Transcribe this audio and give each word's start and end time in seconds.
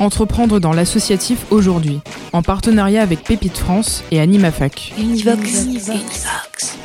Entreprendre 0.00 0.58
dans 0.58 0.72
l'associatif 0.72 1.46
aujourd'hui, 1.50 2.00
en 2.32 2.42
partenariat 2.42 3.02
avec 3.02 3.22
Pépite 3.24 3.56
France 3.56 4.02
et 4.10 4.20
AnimaFac. 4.20 4.94
Univox. 4.98 5.66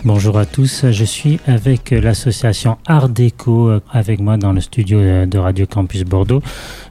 Bonjour 0.04 0.38
à 0.38 0.46
tous, 0.46 0.86
je 0.90 1.04
suis 1.04 1.40
avec 1.48 1.92
l'association 1.92 2.78
Art 2.86 3.10
Déco 3.10 3.70
euh, 3.70 3.80
avec 3.92 4.20
moi 4.20 4.38
dans 4.38 4.54
le 4.54 4.62
studio 4.62 5.00
euh, 5.00 5.26
de 5.26 5.38
Radio 5.38 5.66
Campus 5.66 6.04
Bordeaux. 6.04 6.42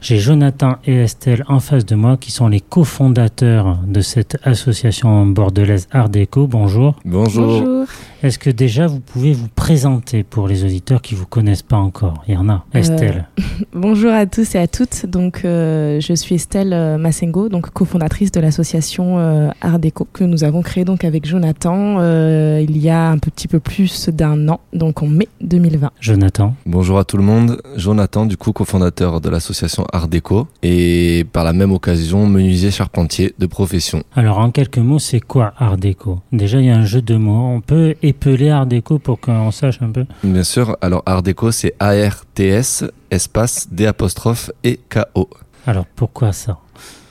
J'ai 0.01 0.19
Jonathan 0.19 0.77
et 0.85 0.97
Estelle 0.97 1.45
en 1.49 1.61
face 1.61 1.87
de 1.87 1.95
moi 1.95 2.17
qui 2.17 2.31
sont 2.31 2.49
les 2.49 2.61
cofondateurs 2.61 3.79
de 3.87 4.01
cette 4.01 4.39
association 4.45 5.27
bordelaise 5.27 5.89
Art 5.93 6.09
Déco. 6.09 6.47
Bonjour. 6.47 6.97
Bonjour. 7.05 7.87
Est-ce 8.27 8.41
que 8.41 8.51
déjà 8.51 8.89
vous 8.89 8.99
pouvez 8.99 9.33
vous 9.33 9.47
présenter 9.47 10.25
pour 10.25 10.49
les 10.49 10.65
auditeurs 10.65 11.01
qui 11.01 11.15
vous 11.15 11.27
connaissent 11.27 11.63
pas 11.63 11.77
encore 11.77 12.25
Il 12.27 12.35
y 12.35 12.37
en 12.37 12.49
a. 12.49 12.65
Estelle. 12.75 13.29
Bonjour 13.73 14.11
à 14.11 14.27
tous 14.27 14.57
et 14.57 14.59
à 14.59 14.67
toutes. 14.67 15.07
Donc, 15.07 15.43
euh, 15.45 16.01
je 16.01 16.13
suis 16.13 16.35
Estelle 16.35 16.73
euh, 16.73 16.99
Massengo, 16.99 17.49
donc 17.49 17.71
cofondatrice 17.71 18.33
de 18.33 18.41
l'association 18.41 19.21
euh, 19.21 19.51
Art 19.61 19.79
Déco 19.79 20.09
que 20.13 20.25
nous 20.25 20.43
avons 20.43 20.63
créée 20.63 20.85
donc 20.85 21.05
avec 21.05 21.25
Jonathan 21.25 21.99
euh, 22.01 22.65
il 22.69 22.79
y 22.79 22.89
a 22.89 23.11
un 23.11 23.19
petit 23.19 23.47
peu 23.47 23.61
plus 23.61 24.09
d'un 24.09 24.49
an, 24.49 24.59
donc 24.73 25.05
en 25.05 25.07
mai 25.07 25.29
2020. 25.41 25.93
Jonathan. 26.01 26.57
Bonjour 26.67 26.99
à 26.99 27.05
tout 27.05 27.19
le 27.19 27.23
monde. 27.23 27.63
Jonathan, 27.77 28.27
du 28.27 28.37
coup, 28.37 28.51
cofondateur 28.51 29.21
de 29.21 29.31
l'association 29.31 29.87
Art 29.93 30.09
Déco 30.09 30.49
et 30.65 31.25
par 31.33 31.45
la 31.45 31.53
même 31.53 31.71
occasion, 31.71 32.27
menuisier 32.27 32.73
charpentier 32.73 33.35
de 33.39 33.47
profession. 33.47 34.03
Alors 34.17 34.39
en 34.39 34.51
quelques 34.51 34.79
mots, 34.79 34.99
c'est 34.99 35.21
quoi 35.21 35.55
Art 35.59 35.77
Déco? 35.77 36.19
Déjà, 36.33 36.59
il 36.59 36.67
y 36.67 36.71
a 36.71 36.77
un 36.77 36.85
jeu 36.85 37.03
de 37.03 37.15
mots. 37.15 37.55
On 37.55 37.61
peut 37.61 37.95
épeler 38.17 38.49
Art 38.49 38.67
Déco 38.67 38.99
pour 38.99 39.21
qu'on 39.21 39.51
sache 39.51 39.83
un 39.83 39.91
peu. 39.91 40.07
Bien 40.25 40.43
sûr, 40.43 40.77
alors 40.81 41.03
Art 41.05 41.23
Déco, 41.23 41.51
c'est 41.53 41.75
A-R-T-S, 41.79 42.85
espace, 43.11 43.69
D 43.71 43.87
apostrophe 43.87 44.51
et 44.65 44.81
K-O. 44.89 45.29
Alors 45.67 45.85
pourquoi 45.95 46.33
ça? 46.33 46.59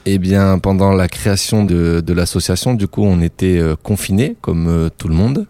Eh 0.08 0.18
bien, 0.18 0.58
pendant 0.60 0.94
la 0.94 1.08
création 1.08 1.64
de, 1.64 2.02
de 2.02 2.14
l'association, 2.14 2.74
du 2.74 2.88
coup, 2.88 3.04
on 3.04 3.22
était 3.22 3.58
euh, 3.58 3.76
confinés, 3.76 4.36
comme 4.42 4.68
euh, 4.68 4.90
tout 4.96 5.08
le 5.08 5.16
monde. 5.16 5.46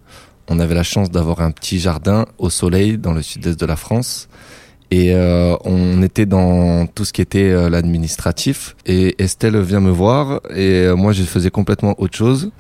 On 0.50 0.60
avait 0.60 0.76
la 0.76 0.84
chance 0.84 1.10
d'avoir 1.10 1.40
un 1.42 1.52
petit 1.52 1.80
jardin 1.80 2.26
au 2.38 2.50
soleil 2.50 2.98
dans 2.98 3.14
le 3.14 3.22
sud-est 3.22 3.60
de 3.60 3.66
la 3.66 3.76
France. 3.76 4.28
Et 4.92 5.14
euh, 5.14 5.56
on 5.64 6.04
était 6.04 6.26
dans 6.26 6.86
tout 6.86 7.06
ce 7.06 7.14
qui 7.14 7.22
était 7.22 7.70
l'administratif. 7.70 8.76
Et 8.86 9.16
Estelle 9.22 9.60
vient 9.62 9.82
me 9.82 9.90
voir 9.90 10.42
et 10.56 10.88
moi, 10.96 11.12
je 11.12 11.24
faisais 11.24 11.50
complètement 11.50 11.96
autre 11.98 12.16
chose. 12.16 12.52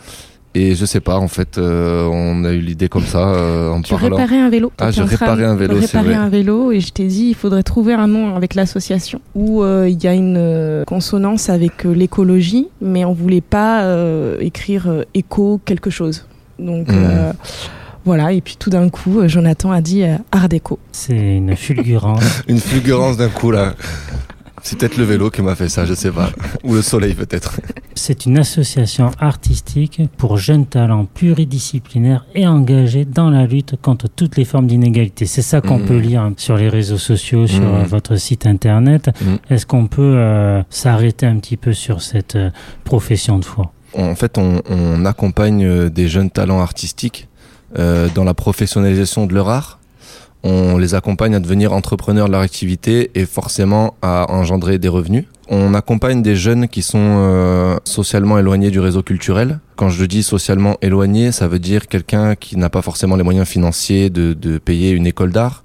Et 0.57 0.73
je 0.73 0.85
sais 0.85 1.01
pas, 1.01 1.17
en 1.19 1.27
fait, 1.27 1.57
euh, 1.57 2.07
on 2.09 2.45
a 2.45 2.53
eu 2.53 2.59
l'idée 2.61 2.87
comme 2.87 3.03
ça 3.03 3.27
euh, 3.27 3.69
en 3.71 3.81
Tu 3.81 3.93
parlant. 3.93 4.15
réparais 4.15 4.39
un 4.39 4.49
vélo. 4.49 4.71
Ah, 4.79 4.89
je 4.89 5.01
réparais 5.01 5.43
un 5.43 5.55
vélo, 5.55 5.81
c'est 5.81 5.97
vrai. 5.97 6.13
un 6.13 6.29
vélo 6.29 6.71
et 6.71 6.79
je 6.79 6.91
t'ai 6.93 7.05
dit 7.07 7.25
il 7.27 7.35
faudrait 7.35 7.61
trouver 7.63 7.93
un 7.93 8.07
nom 8.07 8.35
avec 8.37 8.55
l'association 8.55 9.19
où 9.35 9.63
euh, 9.63 9.89
il 9.89 10.01
y 10.01 10.07
a 10.07 10.13
une 10.13 10.37
euh, 10.37 10.83
consonance 10.85 11.49
avec 11.49 11.85
euh, 11.85 11.91
l'écologie, 11.93 12.69
mais 12.81 13.03
on 13.03 13.11
voulait 13.11 13.41
pas 13.41 13.83
euh, 13.83 14.37
écrire 14.39 14.85
euh, 14.87 15.03
éco 15.13 15.59
quelque 15.65 15.89
chose. 15.89 16.25
Donc 16.57 16.89
euh, 16.89 17.33
voilà, 18.05 18.31
et 18.31 18.39
puis 18.39 18.55
tout 18.57 18.69
d'un 18.69 18.87
coup, 18.87 19.27
Jonathan 19.27 19.73
a 19.73 19.81
dit 19.81 20.03
euh, 20.03 20.15
Art 20.31 20.47
déco. 20.47 20.79
C'est 20.93 21.35
une 21.35 21.53
fulgurance. 21.57 22.43
Une 22.47 22.59
fulgurance 22.59 23.17
d'un 23.17 23.27
coup 23.27 23.51
là. 23.51 23.73
C'est 24.67 24.79
peut-être 24.79 24.97
le 24.97 25.03
vélo 25.03 25.29
qui 25.29 25.43
m'a 25.43 25.53
fait 25.53 25.69
ça, 25.69 25.85
je 25.85 25.93
sais 25.93 26.09
pas. 26.09 26.31
Ou 26.63 26.73
le 26.73 26.81
soleil 26.81 27.13
peut-être. 27.13 27.59
C'est 27.93 28.25
une 28.25 28.39
association 28.39 29.11
artistique 29.19 30.01
pour 30.17 30.37
jeunes 30.37 30.65
talents 30.65 31.05
pluridisciplinaires 31.05 32.25
et 32.33 32.47
engagés 32.47 33.05
dans 33.05 33.29
la 33.29 33.45
lutte 33.45 33.75
contre 33.79 34.07
toutes 34.09 34.37
les 34.37 34.43
formes 34.43 34.65
d'inégalité. 34.65 35.27
C'est 35.27 35.43
ça 35.43 35.61
qu'on 35.61 35.77
Mhm. 35.77 35.85
peut 35.85 35.97
lire 35.99 36.31
sur 36.37 36.57
les 36.57 36.67
réseaux 36.67 36.97
sociaux, 36.97 37.45
sur 37.45 37.61
Mhm. 37.61 37.75
euh, 37.75 37.83
votre 37.83 38.15
site 38.15 38.47
internet. 38.47 39.11
Mhm. 39.21 39.37
Est-ce 39.51 39.67
qu'on 39.67 39.85
peut 39.85 40.15
euh, 40.17 40.63
s'arrêter 40.71 41.27
un 41.27 41.37
petit 41.37 41.57
peu 41.57 41.73
sur 41.73 42.01
cette 42.01 42.35
euh, 42.35 42.49
profession 42.85 43.37
de 43.37 43.45
foi? 43.45 43.71
En 43.93 44.15
fait, 44.15 44.39
on, 44.39 44.63
on 44.67 45.05
accompagne 45.05 45.89
des 45.89 46.07
jeunes 46.07 46.31
talents 46.31 46.59
artistiques 46.59 47.27
euh, 47.77 48.07
dans 48.15 48.23
la 48.23 48.33
professionnalisation 48.33 49.27
de 49.27 49.35
leur 49.35 49.47
art. 49.47 49.79
On 50.47 50.77
les 50.77 50.93
accompagne 50.93 51.33
à 51.33 51.39
devenir 51.39 51.73
entrepreneurs 51.73 52.27
de 52.27 52.31
leur 52.33 52.41
activité 52.41 53.09
et 53.15 53.25
forcément 53.25 53.95
à 54.03 54.31
engendrer 54.31 54.77
des 54.77 54.87
revenus. 54.87 55.25
On 55.49 55.73
accompagne 55.73 56.21
des 56.21 56.35
jeunes 56.35 56.67
qui 56.67 56.83
sont 56.83 56.99
euh, 56.99 57.77
socialement 57.83 58.37
éloignés 58.37 58.69
du 58.69 58.79
réseau 58.79 59.01
culturel. 59.01 59.59
Quand 59.75 59.89
je 59.89 60.05
dis 60.05 60.21
socialement 60.21 60.77
éloigné, 60.83 61.31
ça 61.31 61.47
veut 61.47 61.57
dire 61.57 61.87
quelqu'un 61.87 62.35
qui 62.35 62.57
n'a 62.57 62.69
pas 62.69 62.83
forcément 62.83 63.15
les 63.15 63.23
moyens 63.23 63.47
financiers 63.47 64.11
de, 64.11 64.33
de 64.33 64.59
payer 64.59 64.91
une 64.91 65.07
école 65.07 65.31
d'art. 65.31 65.64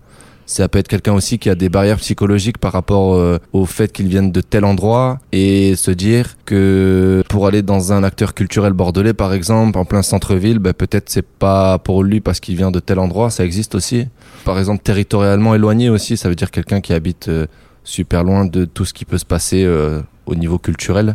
Ça 0.51 0.69
peut 0.69 0.81
être 0.81 0.89
quelqu'un 0.89 1.13
aussi 1.13 1.39
qui 1.39 1.49
a 1.49 1.55
des 1.55 1.69
barrières 1.69 1.99
psychologiques 1.99 2.59
par 2.59 2.73
rapport 2.73 3.15
euh, 3.15 3.39
au 3.53 3.67
fait 3.67 3.93
qu'ils 3.93 4.09
viennent 4.09 4.33
de 4.33 4.41
tel 4.41 4.65
endroit 4.65 5.21
et 5.31 5.77
se 5.77 5.93
dire 5.93 6.35
que 6.45 7.23
pour 7.29 7.47
aller 7.47 7.63
dans 7.63 7.93
un 7.93 8.03
acteur 8.03 8.35
culturel 8.35 8.73
bordelais 8.73 9.15
par 9.15 9.33
exemple 9.33 9.79
en 9.79 9.85
plein 9.85 10.03
centre-ville, 10.03 10.59
ben, 10.59 10.73
peut-être 10.73 11.09
c'est 11.09 11.25
pas 11.25 11.79
pour 11.79 12.03
lui 12.03 12.21
parce 12.21 12.41
qu'il 12.41 12.57
vient 12.57 12.73
de 12.73 12.81
tel 12.81 12.99
endroit, 12.99 13.31
ça 13.31 13.45
existe 13.45 13.77
aussi. 13.77 14.09
Par 14.45 14.59
exemple 14.59 14.83
territorialement 14.83 15.55
éloigné 15.55 15.89
aussi, 15.89 16.17
ça 16.17 16.29
veut 16.29 16.35
dire 16.35 16.51
quelqu'un 16.51 16.81
qui 16.81 16.95
habite 16.95 17.29
euh, 17.29 17.47
super 17.85 18.25
loin 18.25 18.45
de 18.45 18.65
tout 18.65 18.85
ce 18.85 18.93
qui 18.93 19.05
peut 19.05 19.19
se 19.19 19.25
passer 19.25 19.63
euh, 19.63 20.01
au 20.27 20.35
niveau 20.35 20.59
culturel. 20.59 21.15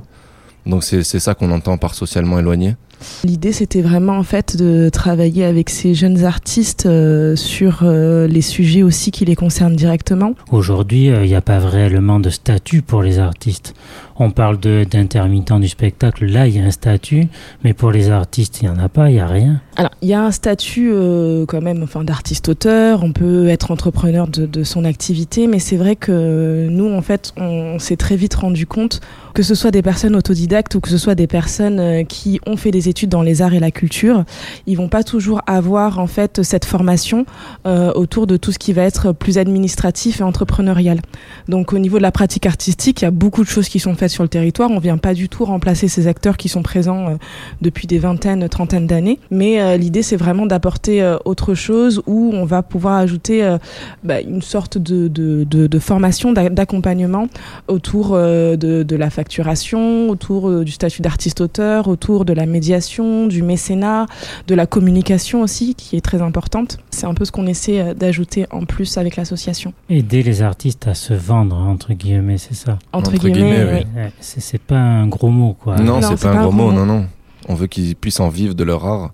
Donc 0.66 0.86
c'est 0.86 1.04
ça 1.04 1.34
qu'on 1.36 1.52
entend 1.52 1.78
par 1.78 1.94
socialement 1.94 2.40
éloigné. 2.40 2.78
L'idée, 3.24 3.52
c'était 3.52 3.82
vraiment 3.82 4.18
en 4.18 4.24
fait 4.24 4.56
de 4.58 4.90
travailler 4.90 5.46
avec 5.46 5.70
ces 5.70 5.94
jeunes 5.94 6.26
artistes 6.26 6.86
euh, 6.86 7.36
sur 7.36 7.80
euh, 7.84 8.28
les 8.28 8.42
sujets 8.42 8.84
aussi 8.84 9.12
qui 9.12 9.26
les 9.26 9.36
concernent 9.36 9.76
directement. 9.76 10.34
Aujourd'hui, 10.52 11.10
euh, 11.10 11.26
il 11.26 11.30
n'y 11.30 11.36
a 11.36 11.42
pas 11.42 11.60
réellement 11.60 12.20
de 12.20 12.30
statut 12.30 12.82
pour 12.82 13.02
les 13.02 13.20
artistes. 13.20 13.74
On 14.18 14.32
parle 14.32 14.60
de- 14.60 14.86
d'intermittents 14.90 15.60
du 15.60 15.68
spectacle, 15.68 16.26
là 16.26 16.48
il 16.48 16.56
y 16.56 16.60
a 16.60 16.64
un 16.64 16.72
statut, 16.72 17.28
mais 17.64 17.74
pour 17.74 17.92
les 17.92 18.10
artistes, 18.10 18.62
il 18.62 18.70
n'y 18.70 18.76
en 18.76 18.80
a 18.80 18.88
pas, 18.90 19.10
il 19.10 19.16
n'y 19.16 19.20
a 19.20 19.28
rien. 19.28 19.62
Alors, 19.76 19.92
il 20.02 20.08
y 20.08 20.14
a 20.14 20.24
un 20.24 20.32
statut 20.32 20.90
euh, 20.94 21.46
quand 21.46 21.62
même, 21.62 21.84
enfin, 21.84 22.04
d'artiste-auteur. 22.04 23.04
On 23.04 23.12
peut 23.12 23.50
être 23.50 23.72
entrepreneur 23.72 24.28
de, 24.30 24.46
de 24.46 24.64
son 24.64 24.86
activité, 24.86 25.48
mais 25.48 25.60
c'est 25.60 25.76
vrai 25.76 25.98
que 25.98 26.68
nous, 26.70 26.90
en 26.94 27.02
fait, 27.02 27.34
on 27.36 27.78
s'est 27.80 27.98
très 27.98 28.16
vite 28.16 28.36
rendu 28.36 28.66
compte 28.66 29.02
que 29.34 29.44
ce 29.44 29.54
soit 29.54 29.72
des 29.72 29.82
personnes 29.82 30.16
autodidactes 30.16 30.76
ou 30.76 30.80
que 30.80 30.88
ce 30.90 30.98
soit 30.98 31.14
des 31.16 31.28
personnes 31.28 31.80
euh, 31.82 32.04
qui 32.04 32.40
ont 32.48 32.56
fait 32.56 32.72
des 32.72 32.88
études 32.88 33.10
dans 33.10 33.22
les 33.22 33.42
arts 33.42 33.54
et 33.54 33.60
la 33.60 33.72
culture, 33.72 34.24
ils 34.66 34.78
vont 34.78 34.88
pas 34.88 35.04
toujours 35.04 35.42
avoir 35.46 36.00
en 36.00 36.08
fait 36.08 36.42
cette 36.42 36.64
formation 36.64 37.26
euh, 37.68 37.92
autour 37.96 38.28
de 38.28 38.38
tout 38.38 38.54
ce 38.54 38.60
qui 38.60 38.72
va 38.72 38.84
être 38.84 39.12
plus 39.12 39.38
administratif 39.38 40.22
et 40.22 40.24
entrepreneurial. 40.24 41.02
Donc, 41.50 41.74
au 41.74 41.80
niveau 41.80 41.98
de 41.98 42.04
la 42.04 42.14
pratique 42.14 42.46
artistique, 42.46 43.02
il 43.02 43.06
y 43.06 43.08
a 43.08 43.12
beaucoup 43.12 43.44
de 43.44 43.50
choses 43.50 43.68
qui 43.68 43.80
sont 43.80 43.94
faites 43.96 44.05
sur 44.10 44.24
le 44.24 44.30
territoire. 44.30 44.70
On 44.72 44.80
vient 44.80 44.98
pas 44.98 45.14
du 45.14 45.30
tout 45.30 45.46
remplacer 45.46 45.88
ces 45.88 46.08
acteurs 46.08 46.38
qui 46.38 46.50
sont 46.50 46.62
présents 46.64 47.08
euh, 47.08 47.16
depuis 47.62 47.88
des 47.88 48.00
vingtaines, 48.00 48.48
trentaines 48.50 48.88
d'années. 48.88 49.20
Mais 49.32 49.62
euh, 49.62 49.78
l'idée, 49.78 50.02
c'est 50.04 50.16
vraiment 50.16 50.46
d'apporter 50.46 51.02
euh, 51.02 51.18
autre 51.26 51.54
chose 51.56 52.02
où 52.08 52.32
on 52.34 52.46
va 52.46 52.62
pouvoir 52.64 52.96
ajouter 52.98 53.44
euh, 53.44 53.58
bah, 54.04 54.22
une 54.22 54.42
sorte 54.42 54.78
de, 54.78 55.08
de, 55.08 55.44
de, 55.44 55.68
de 55.68 55.80
formation, 55.80 56.32
d'a- 56.34 56.50
d'accompagnement 56.50 57.28
autour 57.68 58.12
euh, 58.14 58.56
de, 58.56 58.84
de 58.84 58.96
la 58.96 59.10
facturation, 59.10 60.10
autour 60.10 60.50
euh, 60.50 60.64
du 60.64 60.72
statut 60.72 61.02
d'artiste-auteur, 61.02 61.88
autour 61.88 62.26
de 62.26 62.34
la 62.34 62.46
médiation, 62.46 63.28
du 63.28 63.42
mécénat, 63.44 64.06
de 64.48 64.56
la 64.56 64.66
communication 64.66 65.42
aussi, 65.42 65.76
qui 65.76 65.96
est 65.96 66.02
très 66.02 66.22
importante. 66.22 66.78
C'est 66.92 67.06
un 67.06 67.14
peu 67.14 67.26
ce 67.26 67.32
qu'on 67.32 67.48
essaie 67.48 67.80
euh, 67.82 67.94
d'ajouter 67.94 68.46
en 68.52 68.66
plus 68.66 68.98
avec 68.98 69.16
l'association. 69.16 69.74
Aider 69.90 70.24
les 70.24 70.42
artistes 70.42 70.88
à 70.88 70.94
se 70.94 71.14
vendre, 71.14 71.56
entre 71.58 71.94
guillemets, 71.94 72.38
c'est 72.38 72.56
ça? 72.56 72.78
Entre, 72.94 73.10
Entre 73.12 73.18
guillemets, 73.20 73.34
guillemets, 73.66 73.86
oui. 73.95 73.95
Ouais, 73.96 74.12
C'est 74.20 74.62
pas 74.62 74.78
un 74.78 75.08
gros 75.08 75.30
mot, 75.30 75.54
quoi. 75.54 75.78
Non, 75.78 76.00
Non, 76.02 76.16
c'est 76.16 76.22
pas 76.28 76.34
un 76.34 76.42
gros 76.42 76.52
mot, 76.52 76.72
mot. 76.72 76.74
non, 76.74 76.86
non. 76.86 77.06
On 77.48 77.56
veut 77.56 77.68
qu'ils 77.68 77.96
puissent 77.96 78.20
en 78.20 78.30
vivre 78.30 78.54
de 78.56 78.64
leur 78.64 78.86
art, 78.86 79.12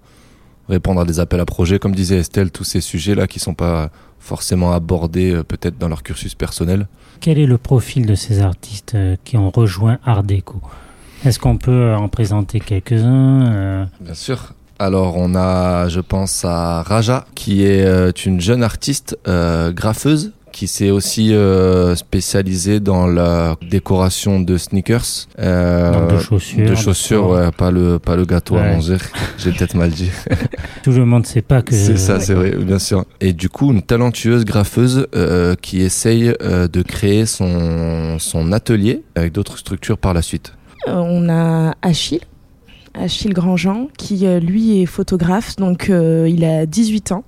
répondre 0.70 1.02
à 1.02 1.06
des 1.06 1.20
appels 1.20 1.40
à 1.40 1.46
projets, 1.46 1.80
comme 1.80 1.94
disait 1.94 2.18
Estelle, 2.20 2.52
tous 2.52 2.64
ces 2.64 2.82
sujets-là 2.82 3.28
qui 3.28 3.40
sont 3.40 3.54
pas 3.54 3.90
forcément 4.20 4.72
abordés 4.72 5.32
euh, 5.32 5.44
peut-être 5.44 5.78
dans 5.78 5.88
leur 5.90 6.02
cursus 6.04 6.34
personnel. 6.36 6.88
Quel 7.20 7.38
est 7.40 7.46
le 7.46 7.58
profil 7.58 8.06
de 8.06 8.16
ces 8.16 8.42
artistes 8.42 8.96
euh, 8.96 9.16
qui 9.24 9.38
ont 9.38 9.50
rejoint 9.50 10.00
Art 10.06 10.24
Déco? 10.24 10.62
Est-ce 11.26 11.40
qu'on 11.40 11.58
peut 11.58 11.94
en 11.94 12.08
présenter 12.08 12.60
quelques-uns 12.60 13.52
euh, 13.54 13.86
Bien 14.00 14.14
sûr. 14.14 14.54
Alors 14.80 15.16
on 15.18 15.36
a, 15.36 15.90
je 15.90 16.00
pense, 16.00 16.44
à 16.46 16.82
Raja, 16.82 17.26
qui 17.36 17.64
est 17.64 18.26
une 18.26 18.42
jeune 18.42 18.64
artiste 18.64 19.16
euh, 19.28 19.72
graffeuse 19.72 20.32
qui 20.52 20.68
s'est 20.68 20.90
aussi 20.90 21.34
euh, 21.34 21.96
spécialisé 21.96 22.80
dans 22.80 23.08
la 23.08 23.56
décoration 23.70 24.40
de 24.40 24.58
sneakers. 24.58 25.28
Euh, 25.40 26.08
de 26.08 26.20
chaussures. 26.20 26.70
De 26.70 26.76
chaussures, 26.76 27.30
ouais, 27.30 27.52
pas 27.52 27.72
le, 27.72 28.00
pas 28.00 28.16
le 28.16 28.26
gâteau 28.26 28.58
à 28.58 28.64
manger. 28.64 28.98
J'ai 29.38 29.52
peut-être 29.52 29.76
mal 29.76 29.92
dit. 29.92 30.12
Tout 30.84 30.92
le 30.92 31.06
monde 31.06 31.24
ne 31.24 31.28
sait 31.28 31.42
pas 31.42 31.62
que. 31.62 31.74
C'est 31.74 31.98
ça, 31.98 32.20
c'est 32.20 32.34
vrai, 32.34 32.52
bien 32.52 32.80
sûr. 32.80 33.06
Et 33.20 33.34
du 33.34 33.50
coup, 33.50 33.72
une 33.72 33.82
talentueuse 33.82 34.46
graffeuse 34.46 35.08
euh, 35.16 35.56
qui 35.62 35.82
essaye 35.82 36.34
euh, 36.42 36.68
de 36.68 36.82
créer 36.82 37.26
son, 37.26 38.18
son 38.20 38.52
atelier 38.52 39.04
avec 39.16 39.32
d'autres 39.34 39.58
structures 39.58 39.98
par 39.98 40.14
la 40.14 40.22
suite. 40.22 40.54
Euh, 40.88 40.96
on 40.96 41.30
a 41.30 41.76
Achille. 41.82 42.22
Achille 42.94 43.34
Grandjean, 43.34 43.88
qui 43.98 44.28
lui 44.42 44.82
est 44.82 44.86
photographe, 44.86 45.56
donc 45.56 45.90
il 45.90 46.44
a 46.44 46.66
18 46.66 47.14
ans 47.14 47.24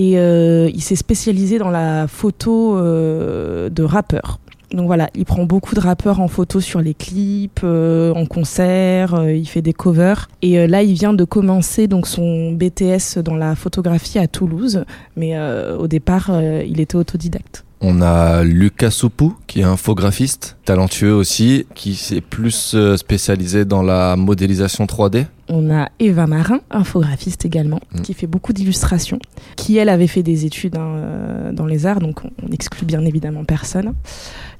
et 0.00 0.12
il 0.12 0.80
s'est 0.80 0.96
spécialisé 0.96 1.58
dans 1.58 1.70
la 1.70 2.06
photo 2.06 2.76
de 2.80 3.82
rappeurs. 3.82 4.38
Donc 4.72 4.86
voilà, 4.86 5.08
il 5.14 5.24
prend 5.24 5.44
beaucoup 5.44 5.74
de 5.74 5.80
rappeurs 5.80 6.20
en 6.20 6.28
photo 6.28 6.60
sur 6.60 6.80
les 6.80 6.92
clips, 6.92 7.60
euh, 7.64 8.12
en 8.12 8.26
concert, 8.26 9.14
euh, 9.14 9.32
il 9.32 9.46
fait 9.48 9.62
des 9.62 9.72
covers. 9.72 10.28
Et 10.42 10.58
euh, 10.58 10.66
là, 10.66 10.82
il 10.82 10.92
vient 10.92 11.14
de 11.14 11.24
commencer 11.24 11.86
donc 11.86 12.06
son 12.06 12.52
BTS 12.52 13.18
dans 13.24 13.34
la 13.34 13.54
photographie 13.54 14.18
à 14.18 14.26
Toulouse, 14.28 14.84
mais 15.16 15.38
au 15.78 15.86
départ, 15.86 16.30
il 16.66 16.80
était 16.80 16.96
autodidacte. 16.96 17.64
On 17.80 18.02
a 18.02 18.42
Lucas 18.42 18.90
Soupou, 18.90 19.34
qui 19.46 19.60
est 19.60 19.64
infographiste, 19.64 20.56
talentueux 20.64 21.14
aussi, 21.14 21.66
qui 21.74 21.94
s'est 21.94 22.20
plus 22.20 22.76
spécialisé 22.96 23.64
dans 23.64 23.82
la 23.82 24.16
modélisation 24.16 24.84
3D. 24.84 25.26
On 25.48 25.70
a 25.70 25.88
Eva 25.98 26.26
Marin, 26.26 26.60
infographiste 26.70 27.44
également, 27.44 27.80
mm. 27.92 28.02
qui 28.02 28.14
fait 28.14 28.26
beaucoup 28.26 28.52
d'illustrations, 28.52 29.18
qui 29.56 29.76
elle 29.76 29.88
avait 29.88 30.06
fait 30.06 30.22
des 30.22 30.44
études 30.44 30.76
hein, 30.76 31.52
dans 31.52 31.66
les 31.66 31.86
arts, 31.86 32.00
donc 32.00 32.20
on 32.24 32.52
exclut 32.52 32.86
bien 32.86 33.04
évidemment 33.04 33.44
personne. 33.44 33.94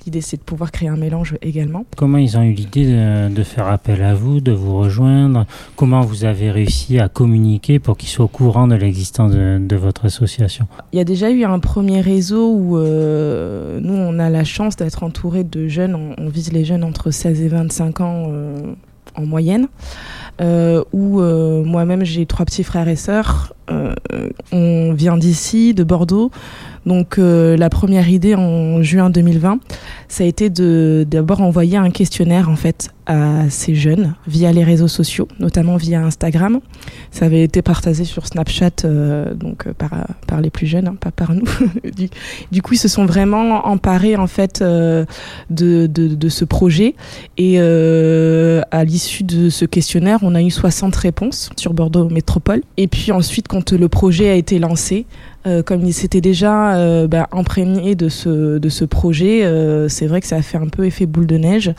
L'idée, 0.07 0.21
c'est 0.21 0.37
de 0.37 0.43
pouvoir 0.43 0.71
créer 0.71 0.89
un 0.89 0.97
mélange 0.97 1.37
également. 1.43 1.85
Comment 1.97 2.19
ils 2.19 2.39
ont 2.39 2.43
eu 2.43 2.53
l'idée 2.53 2.87
de, 2.87 3.43
faire 3.43 3.67
appel 3.67 4.03
à 4.03 4.15
vous, 4.15 4.41
de 4.41 4.53
vous 4.53 4.79
rejoindre? 4.79 5.45
Comment 5.77 6.01
vous 6.01 6.25
avez 6.25 6.51
réussi 6.51 6.99
à 6.99 7.09
communiquer 7.09 7.79
pour 7.79 7.97
qu'ils 7.97 8.09
soient 8.09 8.25
au 8.25 8.29
courant 8.29 8.69
de 8.69 8.75
l'existence 8.75 9.33
de, 9.33 9.77
votre 9.77 10.07
association? 10.07 10.67
Il 10.93 10.99
y 10.99 11.01
a 11.01 11.05
déjà 11.05 11.31
eu 11.31 11.45
un 11.45 11.59
premier 11.59 12.01
réseau 12.01 12.53
où 12.53 12.79
euh, 12.79 13.81
nous, 13.81 13.95
on 13.95 14.19
a 14.19 14.31
la 14.31 14.45
chance 14.45 14.77
d'être 14.77 15.03
entouré 15.03 15.45
de 15.45 15.69
jeunes. 15.69 16.15
On, 16.17 16.29
vise 16.29 16.53
les 16.53 16.65
jeunes 16.65 16.85
entre 16.85 17.11
16 17.11 17.43
et 17.43 17.49
25 17.49 18.01
ans 18.01 18.27
euh, 18.29 18.73
en 19.15 19.27
moyenne. 19.27 19.69
Euh, 20.41 20.85
où 20.93 21.21
moi-même 21.21 22.05
j'ai 22.05 22.27
trois 22.27 22.47
petits 22.47 22.65
frères 22.65 22.89
et 22.89 22.97
sœurs. 22.97 23.55
On 24.53 24.93
vient 24.93 25.17
d'ici, 25.17 25.75
de 25.75 25.85
Bordeaux. 25.85 26.31
Donc 26.89 27.19
euh, 27.19 27.57
la 27.59 27.69
première 27.69 28.09
idée 28.09 28.35
en 28.35 28.83
juin 28.83 29.11
2020, 29.11 29.61
ça 30.09 30.25
a 30.25 30.27
été 30.27 30.49
de 30.49 31.07
d'abord 31.09 31.43
envoyer 31.43 31.77
un 31.77 31.91
questionnaire 31.91 32.49
en 32.49 32.57
fait 32.57 32.89
à 33.05 33.49
ces 33.49 33.75
jeunes 33.75 34.15
via 34.27 34.53
les 34.53 34.65
réseaux 34.65 34.89
sociaux, 34.89 35.29
notamment 35.39 35.77
via 35.77 36.03
Instagram. 36.03 36.61
Ça 37.11 37.25
avait 37.25 37.43
été 37.43 37.63
partagé 37.63 38.05
sur 38.05 38.27
Snapchat, 38.27 38.85
euh, 38.85 39.33
donc 39.33 39.67
euh, 39.67 39.73
par, 39.73 39.91
par 40.27 40.41
les 40.43 40.51
plus 40.51 40.67
jeunes, 40.67 40.89
hein, 40.89 40.97
pas 40.99 41.11
par 41.11 41.35
nous. 41.35 41.47
du, 42.53 42.63
coup, 42.63 42.75
ils 42.75 42.79
se 42.79 42.89
sont 42.89 43.07
vraiment 43.07 43.67
emparés 43.67 44.17
en 44.17 44.27
fait 44.27 44.63
de, 44.63 45.07
de, 45.51 46.29
ce 46.29 46.45
projet. 46.45 46.95
Et 47.39 47.59
à 47.59 48.85
l'issue 48.85 49.25
de 49.25 49.49
ce 49.49 49.65
questionnaire, 49.65 50.19
on 50.23 50.35
a 50.35 50.43
eu 50.43 50.51
60 50.51 50.95
réponses 50.97 51.51
sur 51.57 51.73
Bordeaux 51.73 52.11
Métropole. 52.11 52.63
Et 52.77 52.89
puis 52.89 53.11
ensuite, 53.13 53.49
quand 53.59 53.73
le 53.73 53.89
projet 53.89 54.29
a 54.29 54.35
été 54.35 54.61
lancé, 54.61 55.05
euh, 55.47 55.65
comme 55.65 55.85
il 55.85 55.93
s'était 55.93 56.21
déjà 56.21 56.77
euh, 56.77 57.09
bah, 57.09 57.29
imprégné 57.33 57.97
de 57.97 58.09
ce, 58.09 58.59
de 58.59 58.69
ce 58.69 58.85
projet, 58.85 59.45
euh, 59.45 59.89
c'est 59.89 60.07
vrai 60.07 60.21
que 60.21 60.29
ça 60.29 60.37
a 60.37 60.43
fait 60.43 60.59
un 60.59 60.69
peu 60.69 60.85
effet 60.85 61.07
boule 61.07 61.27
de 61.27 61.37
neige. 61.37 61.73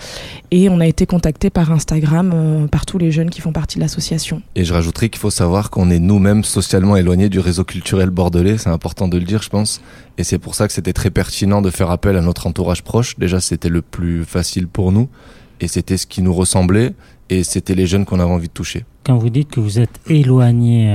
Et 0.52 0.68
on 0.68 0.82
a 0.82 0.88
été 0.88 1.06
contacté 1.06 1.50
par 1.50 1.72
Instagram 1.72 2.68
par 2.70 2.86
tous 2.86 2.98
les 2.98 3.12
jeunes 3.12 3.30
qui 3.30 3.40
font 3.40 3.54
partie 3.54 3.78
de 3.78 3.82
l'association. 3.82 4.42
Et 4.56 4.66
je 4.66 4.74
rajouterai 4.74 5.10
qu'il 5.10 5.22
faut 5.22 5.30
savoir 5.30 5.70
qu'on 5.70 5.90
est 5.90 6.00
nous-mêmes 6.00 6.44
socialement 6.44 6.98
éloignés 6.98 7.30
du 7.30 7.40
réseau 7.40 7.64
culturel 7.64 8.10
bordelais. 8.10 8.58
C'est 8.58 8.70
important 8.70 9.08
de 9.08 9.18
le 9.18 9.24
dire, 9.24 9.42
je 9.42 9.50
pense. 9.50 9.82
Et 10.18 10.26
c'est 10.26 10.40
pour 10.40 10.56
ça 10.56 10.68
que 10.68 10.74
c'était 10.74 10.94
très 10.94 11.12
pertinent 11.12 11.62
de 11.62 11.70
faire 11.70 11.92
appel 11.92 12.18
à 12.18 12.22
notre 12.22 12.46
entourage 12.46 12.84
proche. 12.84 13.18
Déjà, 13.20 13.40
c'était 13.40 13.70
le 13.70 13.82
plus 13.82 14.26
facile 14.26 14.68
pour 14.68 14.92
nous. 14.92 15.08
Et 15.62 15.70
c'était 15.70 15.96
ce 15.96 16.08
qui 16.08 16.22
nous 16.22 16.34
ressemblait. 16.34 16.94
Et 17.30 17.44
c'était 17.44 17.76
les 17.76 17.88
jeunes 17.88 18.06
qu'on 18.06 18.20
avait 18.20 18.32
envie 18.32 18.48
de 18.48 18.54
toucher. 18.54 18.84
Quand 19.06 19.18
vous 19.18 19.30
dites 19.30 19.50
que 19.50 19.60
vous 19.60 19.80
êtes 19.80 20.00
éloigné 20.08 20.90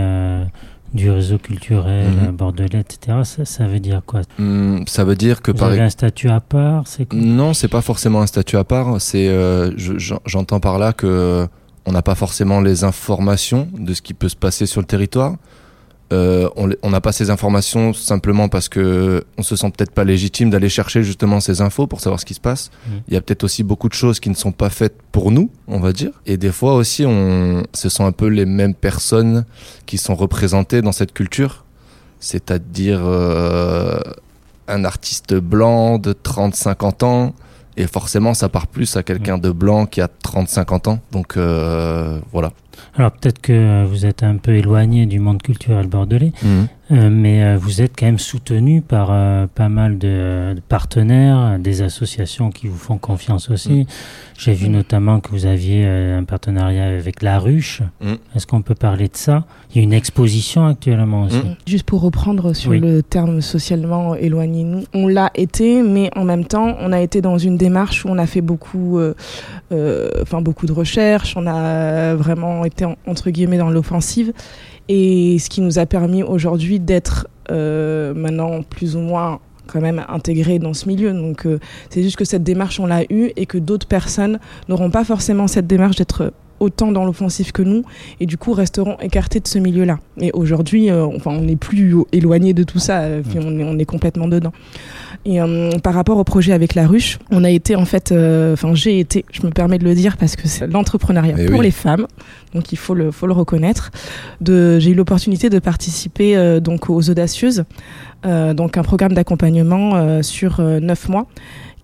du 0.95 1.11
réseau 1.11 1.39
culturel 1.39 2.09
mhm. 2.09 2.31
bordelais, 2.31 2.81
etc. 2.81 3.19
Ça, 3.45 3.67
veut 3.67 3.81
dire 3.81 4.03
quoi? 4.07 4.23
Hmm, 4.39 4.85
Ça 4.87 5.05
veut 5.05 5.17
dire 5.17 5.43
que 5.43 5.51
Vous 5.51 5.63
avez 5.65 5.81
un 5.81 5.91
statut 5.91 6.31
à 6.31 6.41
part 6.41 6.87
c'est 6.87 7.13
Non, 7.13 7.53
c'est 7.53 7.69
pas 7.69 7.83
forcément 7.83 8.23
un 8.23 8.27
statut 8.27 8.57
à 8.57 8.65
part. 8.65 9.01
C'est, 9.01 9.29
euh, 9.29 9.73
j'entends 10.25 10.61
par 10.61 10.79
là 10.79 10.93
que 10.93 11.47
on 11.87 11.93
n'a 11.93 12.03
pas 12.03 12.15
forcément 12.15 12.61
les 12.61 12.85
informations 12.85 13.69
de 13.77 13.93
ce 13.93 14.01
qui 14.01 14.15
peut 14.15 14.29
se 14.29 14.37
passer 14.37 14.67
sur 14.67 14.81
le 14.81 14.87
territoire. 14.87 15.37
Euh, 16.13 16.49
on 16.57 16.91
n'a 16.91 17.01
pas 17.01 17.13
ces 17.13 17.31
informations 17.31 17.95
simplement 17.95 18.49
parce 18.49 18.69
que 18.69 19.25
on 19.39 19.43
se 19.43 19.57
sent 19.57 19.71
peut-être 19.71 19.91
pas 19.91 20.05
légitime 20.05 20.51
d'aller 20.51 20.69
chercher 20.69 21.03
justement 21.03 21.41
ces 21.41 21.63
infos 21.63 21.87
pour 21.87 22.01
savoir 22.01 22.21
ce 22.21 22.27
qui 22.27 22.35
se 22.35 22.41
passe. 22.41 22.71
Mmh. 22.71 22.91
Il 23.09 23.15
y 23.15 23.17
a 23.17 23.21
peut-être 23.21 23.43
aussi 23.43 23.63
beaucoup 23.63 23.89
de 23.89 23.95
choses 23.95 24.21
qui 24.21 24.29
ne 24.29 24.35
sont 24.35 24.53
pas 24.53 24.69
faites 24.69 24.97
pour 25.13 25.31
nous, 25.31 25.51
on 25.67 25.81
va 25.81 25.93
dire. 25.93 26.11
Et 26.27 26.37
des 26.37 26.53
fois 26.53 26.75
aussi, 26.75 27.05
on, 27.07 27.63
ce 27.73 27.89
sont 27.89 28.05
un 28.05 28.13
peu 28.13 28.27
les 28.27 28.45
mêmes 28.45 28.75
personnes 28.75 29.45
qui 29.87 29.97
sont 29.97 30.15
représentées 30.15 30.83
dans 30.83 30.93
cette 30.93 31.15
culture. 31.15 31.65
C'est-à-dire 32.21 33.01
euh, 33.03 33.99
un 34.69 34.85
artiste 34.85 35.35
blanc 35.35 35.99
de 35.99 36.13
30-50 36.13 37.05
ans. 37.05 37.35
Et 37.77 37.89
forcément, 37.89 38.35
ça 38.35 38.49
part 38.49 38.69
plus 38.69 38.97
à 38.97 39.03
quelqu'un 39.03 39.39
mmh. 39.39 39.41
de 39.41 39.51
blanc 39.51 39.87
qui 39.87 40.01
a 40.01 40.09
30-50 40.25 40.91
ans. 40.91 41.01
Donc 41.13 41.37
euh, 41.37 42.21
voilà. 42.31 42.53
Alors 42.97 43.11
peut-être 43.13 43.41
que 43.41 43.85
vous 43.85 44.07
êtes 44.07 44.23
un 44.23 44.37
peu 44.37 44.53
éloigné 44.53 45.07
du 45.07 45.19
monde 45.19 45.43
culturel 45.43 45.87
bordelais, 45.87 46.33
mhm. 46.43 46.69
euh, 46.93 47.11
mais 47.11 47.43
euh, 47.43 47.57
vous 47.59 47.83
êtes 47.83 47.93
quand 47.99 48.07
même 48.07 48.19
soutenu 48.19 48.83
par 48.83 49.09
euh, 49.11 49.47
pas 49.53 49.69
mal 49.69 49.99
de, 49.99 50.55
partenaires, 50.69 51.59
des 51.59 51.83
associations 51.83 52.51
qui 52.51 52.69
vous 52.69 52.77
font 52.77 52.99
confiance 52.99 53.51
aussi. 53.51 53.73
Mhm. 53.73 53.87
J'ai 54.39 54.53
vu 54.53 54.69
notamment 54.69 55.21
que 55.21 55.31
vous 55.31 55.47
aviez 55.47 55.87
un 55.87 56.25
partenariat 56.25 56.87
avec 56.87 57.23
La 57.23 57.39
Ruche. 57.39 57.83
Mhm. 58.01 58.17
Est-ce 58.35 58.47
qu'on 58.47 58.63
peut 58.63 58.75
parler 58.75 59.09
de 59.09 59.17
ça? 59.17 59.45
Il 59.71 59.79
y 59.79 59.81
a 59.81 59.83
une 59.83 59.93
exposition 59.93 60.67
actuellement 60.67 61.25
aussi. 61.25 61.41
Juste 61.67 61.85
pour 61.85 62.01
reprendre 62.01 62.53
sur 62.55 62.73
le 62.73 63.03
terme 63.03 63.41
socialement 63.41 64.15
éloigné, 64.15 64.65
nous, 64.65 64.85
on 64.93 65.07
l'a 65.07 65.31
été, 65.35 65.83
mais 65.83 66.11
en 66.17 66.25
même 66.25 66.45
temps, 66.45 66.77
on 66.81 66.93
a 66.93 67.01
été 67.01 67.21
dans 67.21 67.39
une 67.39 67.57
démarche 67.57 68.05
où 68.05 68.09
on 68.09 68.19
a 68.19 68.27
fait 68.27 68.41
beaucoup, 68.41 69.01
enfin 69.71 70.43
beaucoup 70.43 70.67
de 70.67 70.73
recherches, 70.73 71.37
on 71.37 71.47
a 71.47 72.15
vraiment 72.15 72.64
été 72.65 72.87
entre 73.07 73.31
guillemets 73.31 73.59
dans 73.59 73.71
l'offensive 73.71 74.33
et 74.89 75.39
ce 75.39 75.49
qui 75.49 75.61
nous 75.61 75.79
a 75.79 75.87
permis 75.87 76.23
aujourd'hui 76.23 76.81
d'être 76.81 77.29
euh, 77.51 78.15
maintenant 78.15 78.63
plus 78.63 78.97
ou 78.97 79.01
moins 79.01 79.41
quand 79.67 79.81
même 79.81 80.05
intégré 80.09 80.59
dans 80.59 80.75
ce 80.75 80.89
milieu. 80.89 81.13
Donc 81.13 81.47
euh, 81.47 81.59
c'est 81.91 82.03
juste 82.03 82.17
que 82.17 82.25
cette 82.25 82.43
démarche 82.43 82.81
on 82.81 82.87
l'a 82.87 83.05
eue 83.11 83.33
et 83.37 83.47
que 83.47 83.59
d'autres 83.59 83.87
personnes 83.87 84.39
n'auront 84.69 84.91
pas 84.91 85.05
forcément 85.05 85.47
cette 85.47 85.67
démarche 85.67 85.97
d'être 85.97 86.33
autant 86.61 86.93
dans 86.93 87.05
l'offensive 87.05 87.53
que 87.53 87.63
nous 87.63 87.85
et 88.21 88.27
du 88.27 88.37
coup 88.37 88.53
resteront 88.53 88.97
écartés 89.01 89.41
de 89.41 89.49
ce 89.49 89.59
milieu-là. 89.59 89.99
Et 90.21 90.31
aujourd'hui, 90.33 90.91
euh, 90.91 91.05
enfin, 91.05 91.33
on 91.33 91.43
n'est 91.43 91.57
plus 91.57 91.95
éloigné 92.13 92.55
de 92.55 92.63
tout 92.63 92.79
ça, 92.79 93.05
on, 93.37 93.59
est, 93.59 93.65
on 93.65 93.79
est 93.79 93.85
complètement 93.85 94.29
dedans. 94.29 94.53
Et 95.27 95.41
euh, 95.41 95.71
par 95.83 95.95
rapport 95.95 96.19
au 96.19 96.25
projet 96.25 96.53
avec 96.53 96.75
la 96.75 96.87
ruche, 96.87 97.19
on 97.31 97.45
a 97.45 97.51
été 97.51 97.77
en 97.77 97.87
fait, 97.87 98.13
euh, 98.13 98.53
enfin 98.53 98.75
j'ai 98.75 99.01
été, 99.01 99.25
je 99.33 99.43
me 99.47 99.51
permets 99.51 99.79
de 99.79 99.85
le 99.85 99.95
dire 99.95 100.19
parce 100.19 100.37
que 100.37 100.47
c'est 100.47 100.67
l'entrepreneuriat 100.67 101.37
pour 101.51 101.63
les 101.63 101.71
femmes, 101.71 102.07
donc 102.55 102.73
il 102.73 102.79
faut 102.79 102.95
le, 102.95 103.11
faut 103.11 103.27
le 103.27 103.33
reconnaître. 103.33 103.91
J'ai 104.45 104.91
eu 104.91 104.95
l'opportunité 104.95 105.49
de 105.49 105.59
participer 105.59 106.37
euh, 106.37 106.61
donc 106.61 106.91
aux 106.91 107.09
audacieuses, 107.09 107.65
donc 108.25 108.79
un 108.79 108.83
programme 108.83 109.13
d'accompagnement 109.13 110.23
sur 110.23 110.63
neuf 110.63 111.11
mois 111.11 111.27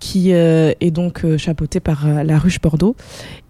qui 0.01 0.33
est 0.33 0.91
donc 0.91 1.25
chapeauté 1.37 1.79
par 1.79 2.25
la 2.25 2.39
ruche 2.39 2.61
Bordeaux. 2.61 2.97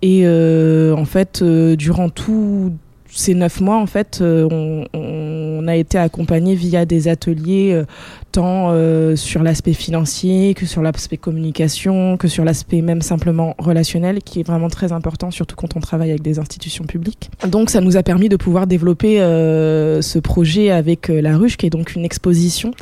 Et 0.03 0.27
en 0.27 1.05
fait, 1.07 1.43
durant 1.43 2.11
tout 2.11 2.73
ces 3.13 3.35
neuf 3.35 3.61
mois, 3.61 3.77
en 3.77 3.87
fait, 3.87 4.21
on, 4.23 4.85
on, 4.93 5.69
a 5.69 5.77
été 5.77 5.99
accompagné 5.99 6.55
via 6.55 6.87
des 6.87 7.09
ateliers 7.09 7.85
tant 8.33 8.71
euh, 8.71 9.17
sur 9.17 9.43
l'aspect 9.43 9.73
financier 9.73 10.55
que 10.55 10.67
sur 10.67 10.83
l'aspect 10.83 11.17
communication, 11.17 12.17
que 12.17 12.29
sur 12.29 12.45
l'aspect 12.45 12.81
même 12.81 13.03
simplement 13.03 13.55
relationnel, 13.59 14.23
qui 14.23 14.41
est 14.41 14.43
vraiment 14.43 14.69
très 14.69 14.93
important, 14.93 15.31
surtout 15.31 15.57
quand 15.57 15.77
on 15.77 15.81
travaille 15.81 16.11
avec 16.11 16.23
des 16.23 16.39
institutions 16.39 16.85
publiques. 16.85 17.31
Donc 17.49 17.71
ça 17.71 17.81
nous 17.81 17.97
a 17.97 18.03
permis 18.03 18.29
de 18.29 18.37
pouvoir 18.37 18.67
développer 18.67 19.21
euh, 19.21 20.03
ce 20.03 20.19
projet 20.19 20.71
avec 20.71 21.11
euh, 21.11 21.21
La 21.21 21.37
Ruche, 21.37 21.57
qui 21.57 21.67
est 21.67 21.71
donc 21.71 21.95
une 21.95 22.05
exposition 22.05 22.73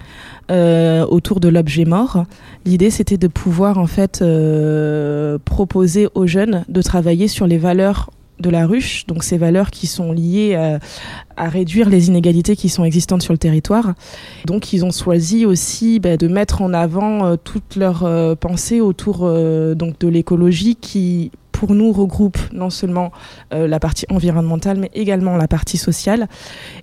autour 0.51 1.41
de 1.41 1.49
l'objet 1.49 1.85
mort. 1.85 2.25
L'idée, 2.65 2.89
c'était 2.89 3.19
de 3.19 3.27
pouvoir 3.27 3.77
en 3.77 3.87
fait 3.87 4.25
proposer 5.45 6.09
aux 6.15 6.27
jeunes 6.27 6.65
de 6.71 6.81
travailler 6.81 7.29
sur 7.29 7.47
les 7.47 7.59
valeurs 7.59 8.09
de 8.41 8.51
la 8.51 8.67
ruche, 8.67 9.07
donc 9.07 9.25
ces 9.25 9.39
valeurs 9.39 9.71
qui 9.71 9.87
sont 9.87 10.13
liées 10.13 10.55
à, 10.55 10.79
à, 11.37 11.49
réduire 11.49 11.89
les 11.89 12.09
inégalités 12.09 12.57
qui 12.57 12.69
sont 12.69 12.85
existantes 12.85 13.23
sur 13.23 13.33
le 13.33 13.39
territoire. 13.39 13.95
Donc 14.47 14.73
ils 14.73 14.85
ont 14.85 14.91
choisi 14.91 15.47
aussi 15.47 16.01
bah, 16.01 16.17
de 16.17 16.29
mettre 16.29 16.63
en 16.63 16.73
avant 16.73 17.27
euh, 17.27 17.37
toutes 17.43 17.77
leurs 17.77 18.05
euh, 18.05 18.35
pensées 18.35 18.81
autour 18.81 19.21
euh, 19.23 19.75
donc 19.75 19.99
de 19.99 20.09
l'écologie 20.09 20.77
qui 20.77 21.31
pour 21.59 21.75
nous 21.75 21.91
regroupe 21.91 22.39
non 22.53 22.71
seulement 22.71 23.11
euh, 23.53 23.67
la 23.67 23.81
partie 23.81 24.07
environnementale 24.11 24.79
mais 24.79 24.93
également 24.95 25.37
la 25.37 25.49
partie 25.49 25.77
sociale 25.77 26.29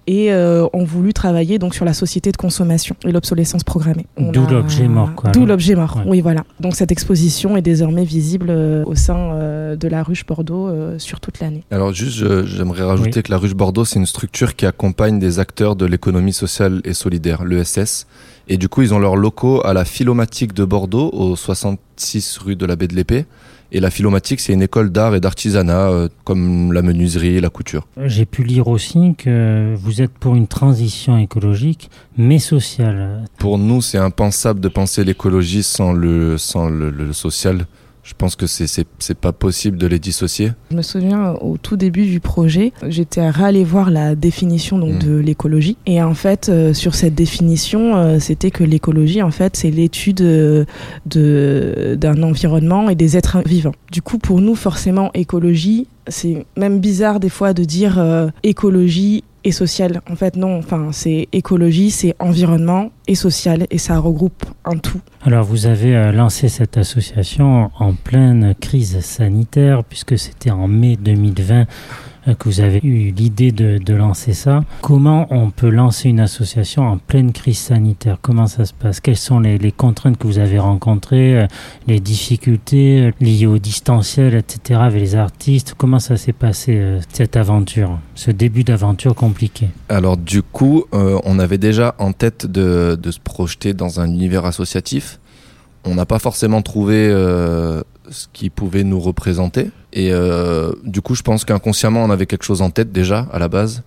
et 0.05 0.33
euh, 0.33 0.67
ont 0.73 0.83
voulu 0.83 1.13
travailler 1.13 1.59
donc 1.59 1.73
sur 1.73 1.85
la 1.85 1.93
société 1.93 2.29
de 2.33 2.35
consommation 2.35 2.93
et 3.05 3.13
l'obsolescence 3.13 3.63
programmée. 3.63 4.05
D'où 4.17 4.45
l'objet 4.45 4.89
mort 4.89 5.15
quoi. 5.15 5.31
D'où 5.31 5.45
l'objet 5.45 5.75
mort. 5.75 5.95
Ouais. 5.95 6.03
Oui 6.07 6.19
voilà. 6.19 6.43
Donc 6.59 6.75
cette 6.75 6.91
exposition 6.91 7.55
est 7.55 7.61
désormais 7.61 8.03
visible 8.03 8.47
euh, 8.49 8.83
au 8.85 8.95
sein 8.95 9.17
euh, 9.17 9.77
de 9.77 9.87
la 9.87 10.03
ruche 10.03 10.25
Bordeaux 10.25 10.67
euh, 10.67 10.99
sur 10.99 11.21
toute 11.21 11.39
l'année. 11.39 11.63
Alors 11.71 11.93
juste 11.93 12.45
j'aimerais 12.45 12.83
rajouter 12.83 13.19
oui. 13.19 13.23
que 13.23 13.31
la 13.31 13.37
ruche 13.37 13.55
Bordeaux 13.55 13.85
c'est 13.85 13.99
une 13.99 14.05
structure 14.05 14.57
qui 14.57 14.65
accompagne 14.65 15.19
des 15.19 15.39
acteurs 15.39 15.77
de 15.77 15.85
l'économie 15.85 16.33
sociale 16.33 16.81
et 16.83 16.93
solidaire, 16.93 17.45
l'ESS. 17.45 18.07
Et 18.47 18.57
du 18.57 18.69
coup, 18.69 18.83
ils 18.83 18.93
ont 18.93 18.99
leurs 18.99 19.15
locaux 19.15 19.65
à 19.65 19.73
la 19.73 19.85
Philomatique 19.85 20.53
de 20.53 20.65
Bordeaux, 20.65 21.09
au 21.13 21.35
66 21.35 22.37
rue 22.37 22.55
de 22.55 22.65
la 22.65 22.75
Baie 22.75 22.87
de 22.87 22.95
l'Épée. 22.95 23.25
Et 23.71 23.79
la 23.79 23.89
Philomatique, 23.89 24.39
c'est 24.39 24.53
une 24.53 24.61
école 24.61 24.91
d'art 24.91 25.15
et 25.15 25.19
d'artisanat, 25.19 25.89
euh, 25.89 26.07
comme 26.23 26.71
la 26.71 26.81
menuiserie 26.81 27.35
et 27.35 27.41
la 27.41 27.49
couture. 27.49 27.87
J'ai 28.05 28.25
pu 28.25 28.43
lire 28.43 28.67
aussi 28.67 29.15
que 29.17 29.73
vous 29.75 30.01
êtes 30.01 30.13
pour 30.13 30.35
une 30.35 30.47
transition 30.47 31.17
écologique, 31.17 31.89
mais 32.17 32.39
sociale. 32.39 33.23
Pour 33.37 33.57
nous, 33.57 33.81
c'est 33.81 33.97
impensable 33.97 34.59
de 34.59 34.69
penser 34.69 35.03
l'écologie 35.03 35.63
sans 35.63 35.93
le, 35.93 36.37
sans 36.37 36.69
le, 36.69 36.89
le 36.89 37.13
social. 37.13 37.65
Je 38.05 38.13
pense 38.15 38.35
que 38.35 38.45
c'est 38.45 38.85
pas 39.19 39.31
possible 39.31 39.77
de 39.79 39.87
les 39.87 39.97
dissocier. 39.97 40.51
Je 40.69 40.75
me 40.75 40.83
souviens 40.83 41.33
au 41.41 41.57
tout 41.57 41.75
début 41.75 42.05
du 42.05 42.19
projet, 42.19 42.71
j'étais 42.87 43.21
à 43.21 43.31
aller 43.43 43.63
voir 43.63 43.89
la 43.89 44.13
définition 44.13 44.77
donc, 44.77 44.93
mmh. 44.93 45.07
de 45.07 45.15
l'écologie. 45.15 45.75
Et 45.87 46.03
en 46.03 46.13
fait, 46.13 46.49
euh, 46.49 46.75
sur 46.75 46.93
cette 46.93 47.15
définition, 47.15 47.95
euh, 47.95 48.19
c'était 48.19 48.51
que 48.51 48.63
l'écologie, 48.63 49.23
en 49.23 49.31
fait, 49.31 49.57
c'est 49.57 49.71
l'étude 49.71 50.21
euh, 50.21 50.65
d'un 51.95 52.21
environnement 52.21 52.89
et 52.89 52.95
des 52.95 53.17
êtres 53.17 53.41
vivants. 53.43 53.73
Du 53.91 54.03
coup, 54.03 54.19
pour 54.19 54.39
nous, 54.39 54.53
forcément, 54.53 55.09
écologie, 55.15 55.87
c'est 56.07 56.45
même 56.57 56.79
bizarre 56.79 57.19
des 57.19 57.29
fois 57.29 57.53
de 57.53 57.63
dire 57.63 57.99
euh, 57.99 58.27
écologie 58.43 59.23
et 59.45 59.51
social. 59.51 60.01
En 60.11 60.15
fait, 60.15 60.35
non. 60.35 60.57
Enfin, 60.57 60.89
c'est 60.91 61.29
écologie, 61.31 61.91
c'est 61.91 62.15
environnement 62.19 62.91
et 63.07 63.15
social, 63.15 63.67
et 63.69 63.77
ça 63.77 63.97
regroupe 63.99 64.43
un 64.65 64.77
tout. 64.77 64.99
Alors, 65.23 65.45
vous 65.45 65.67
avez 65.67 65.95
euh, 65.95 66.11
lancé 66.11 66.49
cette 66.49 66.77
association 66.77 67.71
en 67.79 67.93
pleine 67.93 68.55
crise 68.59 68.99
sanitaire, 68.99 69.83
puisque 69.83 70.17
c'était 70.17 70.51
en 70.51 70.67
mai 70.67 70.97
2020 70.97 71.65
que 72.33 72.49
vous 72.49 72.59
avez 72.59 72.79
eu 72.83 73.11
l'idée 73.11 73.51
de, 73.51 73.93
lancer 73.93 74.33
ça. 74.33 74.63
Comment 74.81 75.27
on 75.29 75.51
peut 75.51 75.69
lancer 75.69 76.09
une 76.09 76.19
association 76.19 76.83
en 76.83 76.97
pleine 76.97 77.31
crise 77.31 77.59
sanitaire? 77.59 78.17
Comment 78.21 78.47
ça 78.47 78.65
se 78.65 78.73
passe? 78.73 78.99
Quelles 78.99 79.15
sont 79.15 79.39
les, 79.39 79.71
contraintes 79.71 80.17
que 80.17 80.27
vous 80.27 80.39
avez 80.39 80.59
rencontrées, 80.59 81.41
euh, 81.41 81.47
les 81.87 81.99
difficultés 81.99 83.11
liées 83.21 83.45
au 83.45 83.57
distanciel, 83.57 84.35
etc., 84.35 84.79
avec 84.83 84.99
les 84.99 85.15
artistes? 85.15 85.75
Comment 85.77 85.99
ça 85.99 86.17
s'est 86.17 86.33
passé, 86.33 86.75
euh, 86.75 86.99
cette 87.11 87.35
aventure, 87.35 87.99
ce 88.15 88.31
début 88.31 88.63
d'aventure 88.63 89.15
compliqué? 89.15 89.69
Alors 89.89 90.17
du 90.17 90.41
coup, 90.41 90.85
euh, 90.93 91.19
on 91.23 91.39
avait 91.39 91.57
déjà 91.57 91.95
en 91.99 92.11
tête 92.11 92.45
de, 92.45 92.97
se 93.09 93.19
projeter 93.19 93.73
dans 93.73 93.99
un 93.99 94.07
univers 94.07 94.45
associatif. 94.45 95.19
On 95.83 95.95
n'a 95.95 96.05
pas 96.05 96.19
forcément 96.19 96.61
trouvé 96.61 97.07
euh, 97.09 97.81
ce 98.09 98.27
qui 98.33 98.49
pouvait 98.49 98.83
nous 98.83 98.99
représenter. 98.99 99.69
Et 99.93 100.11
euh, 100.11 100.71
du 100.83 101.01
coup, 101.01 101.15
je 101.15 101.21
pense 101.21 101.45
qu'inconsciemment, 101.45 102.03
on 102.03 102.09
avait 102.09 102.25
quelque 102.25 102.45
chose 102.45 102.61
en 102.61 102.69
tête 102.69 102.91
déjà 102.91 103.27
à 103.31 103.39
la 103.39 103.47
base. 103.47 103.83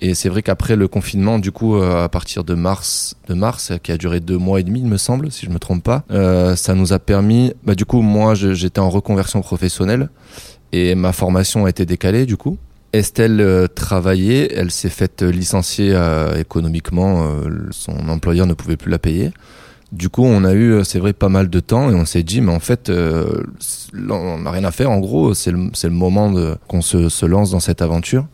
Et 0.00 0.14
c'est 0.14 0.28
vrai 0.28 0.42
qu'après 0.42 0.76
le 0.76 0.88
confinement, 0.88 1.38
du 1.38 1.52
coup, 1.52 1.76
euh, 1.76 2.04
à 2.04 2.08
partir 2.08 2.44
de 2.44 2.54
mars, 2.54 3.14
de 3.28 3.34
mars, 3.34 3.72
qui 3.82 3.92
a 3.92 3.96
duré 3.96 4.20
deux 4.20 4.36
mois 4.36 4.60
et 4.60 4.62
demi, 4.62 4.80
il 4.80 4.86
me 4.86 4.98
semble, 4.98 5.32
si 5.32 5.46
je 5.46 5.50
me 5.50 5.58
trompe 5.58 5.82
pas, 5.82 6.04
euh, 6.10 6.54
ça 6.54 6.74
nous 6.74 6.92
a 6.92 6.98
permis. 6.98 7.52
Bah, 7.64 7.74
du 7.74 7.86
coup, 7.86 8.02
moi, 8.02 8.34
j'étais 8.34 8.80
en 8.80 8.90
reconversion 8.90 9.40
professionnelle 9.40 10.10
et 10.72 10.94
ma 10.94 11.12
formation 11.12 11.64
a 11.64 11.70
été 11.70 11.86
décalée, 11.86 12.26
du 12.26 12.36
coup. 12.36 12.58
Estelle 12.92 13.40
euh, 13.40 13.68
travaillait, 13.68 14.52
elle 14.54 14.70
s'est 14.70 14.90
faite 14.90 15.22
licencier 15.22 15.92
euh, 15.94 16.38
économiquement, 16.38 17.28
son 17.70 18.08
employeur 18.08 18.46
ne 18.46 18.54
pouvait 18.54 18.76
plus 18.76 18.90
la 18.90 18.98
payer. 18.98 19.30
Du 19.96 20.10
coup, 20.10 20.24
on 20.24 20.44
a 20.44 20.52
eu, 20.52 20.84
c'est 20.84 20.98
vrai, 20.98 21.14
pas 21.14 21.30
mal 21.30 21.48
de 21.48 21.58
temps 21.58 21.90
et 21.90 21.94
on 21.94 22.04
s'est 22.04 22.22
dit, 22.22 22.42
mais 22.42 22.52
en 22.52 22.60
fait, 22.60 22.90
euh, 22.90 23.44
on 24.10 24.40
n'a 24.40 24.50
rien 24.50 24.64
à 24.64 24.70
faire. 24.70 24.90
En 24.90 24.98
gros, 24.98 25.32
c'est 25.32 25.50
le, 25.50 25.70
le 25.82 25.90
moment 25.90 26.34
qu'on 26.68 26.82
se, 26.82 27.08
se, 27.08 27.24
lance 27.24 27.52
dans 27.52 27.60
cette 27.60 27.80
aventure. 27.80 28.26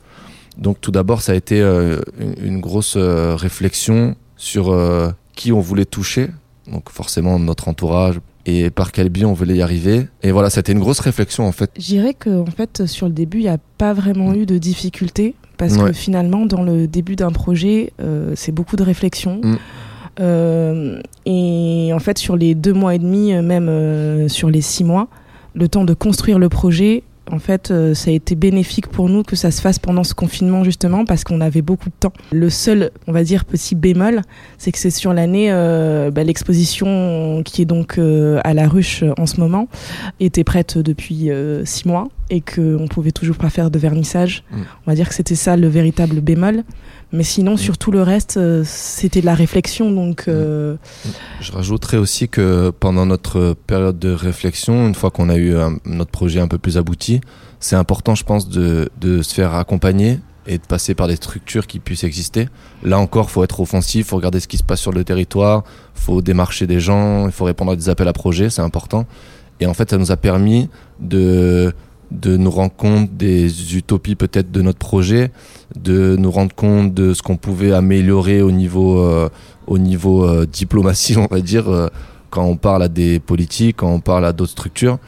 Donc, 0.59 0.81
tout 0.81 0.91
d'abord, 0.91 1.23
ça 1.23 1.33
a 1.33 1.35
été 1.37 1.61
euh, 1.61 2.01
une, 2.19 2.35
une, 2.43 2.61
grosse 2.61 2.95
euh, 2.97 3.37
réflexion 3.37 4.17
sur 4.37 4.77
qui 5.37 5.53
on 5.53 5.61
voulait 5.61 5.85
toucher. 5.85 6.31
Donc, 6.67 6.91
forcément, 6.91 7.39
notre 7.39 7.69
entourage 7.69 8.19
et 8.45 8.71
par 8.71 8.91
quel 8.91 9.09
biais 9.09 9.25
on 9.25 9.33
voulait 9.33 9.55
y 9.55 9.63
arriver. 9.63 10.09
Et 10.25 10.33
voilà, 10.33 10.51
c'était 10.51 10.73
une 10.73 10.81
grosse 10.81 10.99
réflexion 10.99 11.47
en 11.47 11.53
fait. 11.53 11.71
Je 11.79 11.87
dirais 11.87 12.15
que 12.15 12.41
en 12.41 12.47
fait, 12.47 12.87
sur 12.87 13.07
le 13.07 13.13
début, 13.13 13.39
il 13.39 13.45
n'y 13.45 13.49
a 13.49 13.59
pas 13.79 13.93
vraiment 13.93 14.31
mmh. 14.31 14.37
eu 14.37 14.47
de 14.47 14.59
difficultés 14.59 15.37
parce 15.59 15.77
ouais. 15.77 15.91
que 15.91 15.93
finalement, 15.93 16.45
dans 16.45 16.65
le 16.65 16.89
début 16.89 17.15
d'un 17.15 17.31
projet, 17.31 17.93
c'est 18.35 18.51
beaucoup 18.51 18.75
de 18.75 18.83
réflexion. 18.83 19.41
Mmh. 19.45 19.59
Euh, 20.21 21.01
et 21.27 21.91
en 21.95 21.99
fait, 21.99 22.19
sur 22.19 22.37
les 22.37 22.55
deux 22.55 22.73
mois 22.73 22.95
et 22.95 22.99
demi, 22.99 23.33
même 23.33 23.69
euh, 23.69 24.29
sur 24.29 24.51
les 24.51 24.61
six 24.61 24.85
mois, 24.85 25.09
le 25.55 25.69
temps 25.69 25.85
de 25.85 25.95
construire 25.95 26.39
le 26.39 26.49
projet, 26.49 27.03
en 27.31 27.39
fait, 27.39 27.71
euh, 27.71 27.95
ça 27.95 28.11
a 28.11 28.13
été 28.13 28.35
bénéfique 28.35 28.89
pour 28.89 29.09
nous 29.09 29.23
que 29.23 29.37
ça 29.37 29.51
se 29.51 29.61
fasse 29.61 29.79
pendant 29.79 30.05
ce 30.05 30.15
confinement, 30.15 30.65
justement, 30.65 31.05
parce 31.05 31.25
qu'on 31.25 31.41
avait 31.41 31.63
beaucoup 31.63 31.89
de 31.89 31.95
temps. 31.99 32.13
Le 32.33 32.51
seul, 32.51 32.91
on 33.07 33.13
va 33.13 33.23
dire, 33.23 33.45
petit 33.45 33.75
bémol, 33.75 34.23
c'est 34.59 34.73
que 34.73 34.79
c'est 34.79 34.91
sur 34.91 35.13
l'année, 35.13 35.51
euh, 35.51 36.11
bah, 36.11 36.25
l'exposition 36.25 37.43
qui 37.45 37.63
est 37.63 37.67
donc 37.67 37.99
euh, 37.99 38.41
à 38.45 38.55
la 38.55 38.69
ruche 38.69 39.05
en 39.19 39.27
ce 39.27 39.41
moment, 39.41 39.69
était 40.21 40.45
prête 40.45 40.79
depuis 40.79 41.31
euh, 41.31 41.65
six 41.65 41.87
mois 41.87 42.09
et 42.29 42.41
qu'on 42.41 42.87
pouvait 42.89 43.13
toujours 43.13 43.37
pas 43.37 43.51
faire 43.51 43.71
de 43.71 43.79
vernissage. 43.79 44.43
Mmh. 44.51 44.57
On 44.87 44.91
va 44.91 44.95
dire 44.95 45.09
que 45.09 45.15
c'était 45.15 45.35
ça 45.35 45.57
le 45.57 45.69
véritable 45.69 46.21
bémol. 46.21 46.65
Mais 47.13 47.25
sinon, 47.25 47.55
mmh. 47.55 47.59
sur 47.59 47.79
tout 47.79 47.91
le 47.91 48.03
reste, 48.03 48.39
euh, 48.39 48.63
c'était 48.65 49.21
de 49.21 49.27
la 49.27 49.35
réflexion. 49.35 49.91
Donc, 49.91 50.25
euh... 50.29 50.77
Je 51.41 51.53
rajouterais 51.53 51.99
aussi 51.99 52.29
que 52.29 52.71
pendant 52.71 53.05
notre 53.05 53.55
période 53.67 53.99
de 53.99 54.13
réflexion, 54.13 54.87
une 54.87 54.95
fois 54.95 55.11
qu'on 55.11 55.29
a 55.29 55.37
eu 55.37 55.57
un, 55.57 55.77
notre 55.85 56.11
projet 56.11 56.41
un 56.41 56.49
peu 56.49 56.59
plus 56.59 56.79
abouti, 56.79 57.21
c'est 57.61 57.77
important, 57.77 58.15
je 58.15 58.25
pense, 58.25 58.49
de, 58.49 58.89
de 59.01 59.23
se 59.23 59.35
faire 59.35 59.55
accompagner 59.55 60.21
et 60.47 60.59
de 60.59 60.65
passer 60.65 60.95
par 60.95 61.07
des 61.07 61.17
structures 61.17 61.67
qui 61.67 61.79
puissent 61.79 62.05
exister. 62.05 62.49
Là 62.83 62.99
encore, 62.99 63.31
faut 63.31 63.45
être 63.45 63.61
offensif, 63.61 64.09
faut 64.09 64.17
regarder 64.17 64.41
ce 64.41 64.49
qui 64.49 64.59
se 64.59 64.65
passe 64.65 64.81
sur 64.81 64.93
le 64.93 65.05
territoire, 65.05 65.63
faut 65.95 66.23
démarcher 66.23 66.67
des 66.67 66.81
gens, 66.81 67.27
il 67.27 67.33
faut 67.33 67.45
répondre 67.45 67.73
à 67.73 67.77
des 67.77 67.89
appels 67.89 68.09
à 68.09 68.13
projets, 68.13 68.51
c'est 68.51 68.63
important. 68.63 69.07
Et 69.61 69.67
en 69.67 69.75
fait, 69.75 69.91
ça 69.91 69.99
nous 69.99 70.11
a 70.11 70.17
permis 70.17 70.69
de 70.99 71.73
de 72.13 72.37
nous 72.37 72.51
rendre 72.51 72.75
compte 72.75 73.17
des 73.17 73.77
utopies 73.77 74.15
peut-être 74.15 74.51
de 74.51 74.63
notre 74.63 74.79
projet, 74.79 75.31
de 75.77 76.17
nous 76.17 76.31
rendre 76.31 76.55
compte 76.55 76.95
de 76.95 77.15
ce 77.15 77.23
qu'on 77.23 77.37
pouvait 77.37 77.73
améliorer 77.73 78.43
au 78.43 78.53
niveau, 78.53 79.01
euh, 79.01 79.29
au 79.67 79.79
niveau 79.79 80.25
euh, 80.25 80.47
diplomatie, 80.53 81.17
on 81.17 81.27
va 81.27 81.41
dire, 81.41 81.69
euh, 81.69 81.89
quand 82.31 82.45
on 82.45 82.57
parle 82.57 82.83
à 82.83 82.89
des 82.89 83.19
politiques, 83.19 83.77
quand 83.79 83.91
on 83.91 84.01
parle 84.01 84.25
à 84.25 84.33
d'autres 84.33 84.53
structures, 84.53 84.99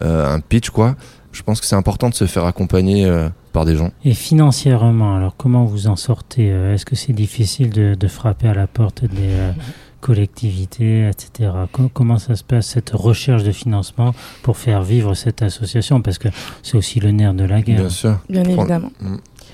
un 0.00 0.40
pitch 0.40 0.68
quoi. 0.68 0.96
Je 1.32 1.42
pense 1.42 1.60
que 1.60 1.66
c'est 1.66 1.76
important 1.76 2.10
de 2.10 2.14
se 2.14 2.26
faire 2.26 2.44
accompagner 2.44 3.10
par 3.54 3.64
des 3.64 3.74
gens. 3.74 3.90
Et 4.04 4.12
financièrement, 4.12 5.16
alors 5.16 5.34
comment 5.36 5.64
vous 5.64 5.86
en 5.86 5.96
sortez 5.96 6.48
Est-ce 6.48 6.84
que 6.84 6.94
c'est 6.94 7.14
difficile 7.14 7.70
de, 7.70 7.94
de, 7.94 8.06
frapper 8.06 8.48
à 8.48 8.54
la 8.54 8.66
porte 8.66 9.04
des 9.06 9.30
collectivités, 10.04 11.08
etc. 11.08 11.50
Comment 11.94 12.18
ça 12.18 12.36
se 12.36 12.44
passe, 12.44 12.66
cette 12.66 12.90
recherche 12.90 13.42
de 13.42 13.52
financement 13.52 14.14
pour 14.42 14.58
faire 14.58 14.82
vivre 14.82 15.14
cette 15.14 15.40
association? 15.40 16.02
Parce 16.02 16.18
que 16.18 16.28
c'est 16.62 16.76
aussi 16.76 17.00
le 17.00 17.10
nerf 17.10 17.32
de 17.32 17.44
la 17.44 17.62
guerre. 17.62 17.80
Bien 17.80 17.88
sûr. 17.88 18.18
Bien 18.28 18.44
évidemment. 18.44 18.92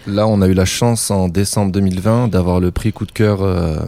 Là, 0.08 0.26
on 0.26 0.42
a 0.42 0.48
eu 0.48 0.54
la 0.54 0.64
chance 0.64 1.12
en 1.12 1.28
décembre 1.28 1.70
2020 1.70 2.26
d'avoir 2.28 2.58
le 2.58 2.72
prix 2.72 2.92
coup 2.92 3.06
de 3.06 3.12
cœur 3.12 3.42
euh, 3.42 3.78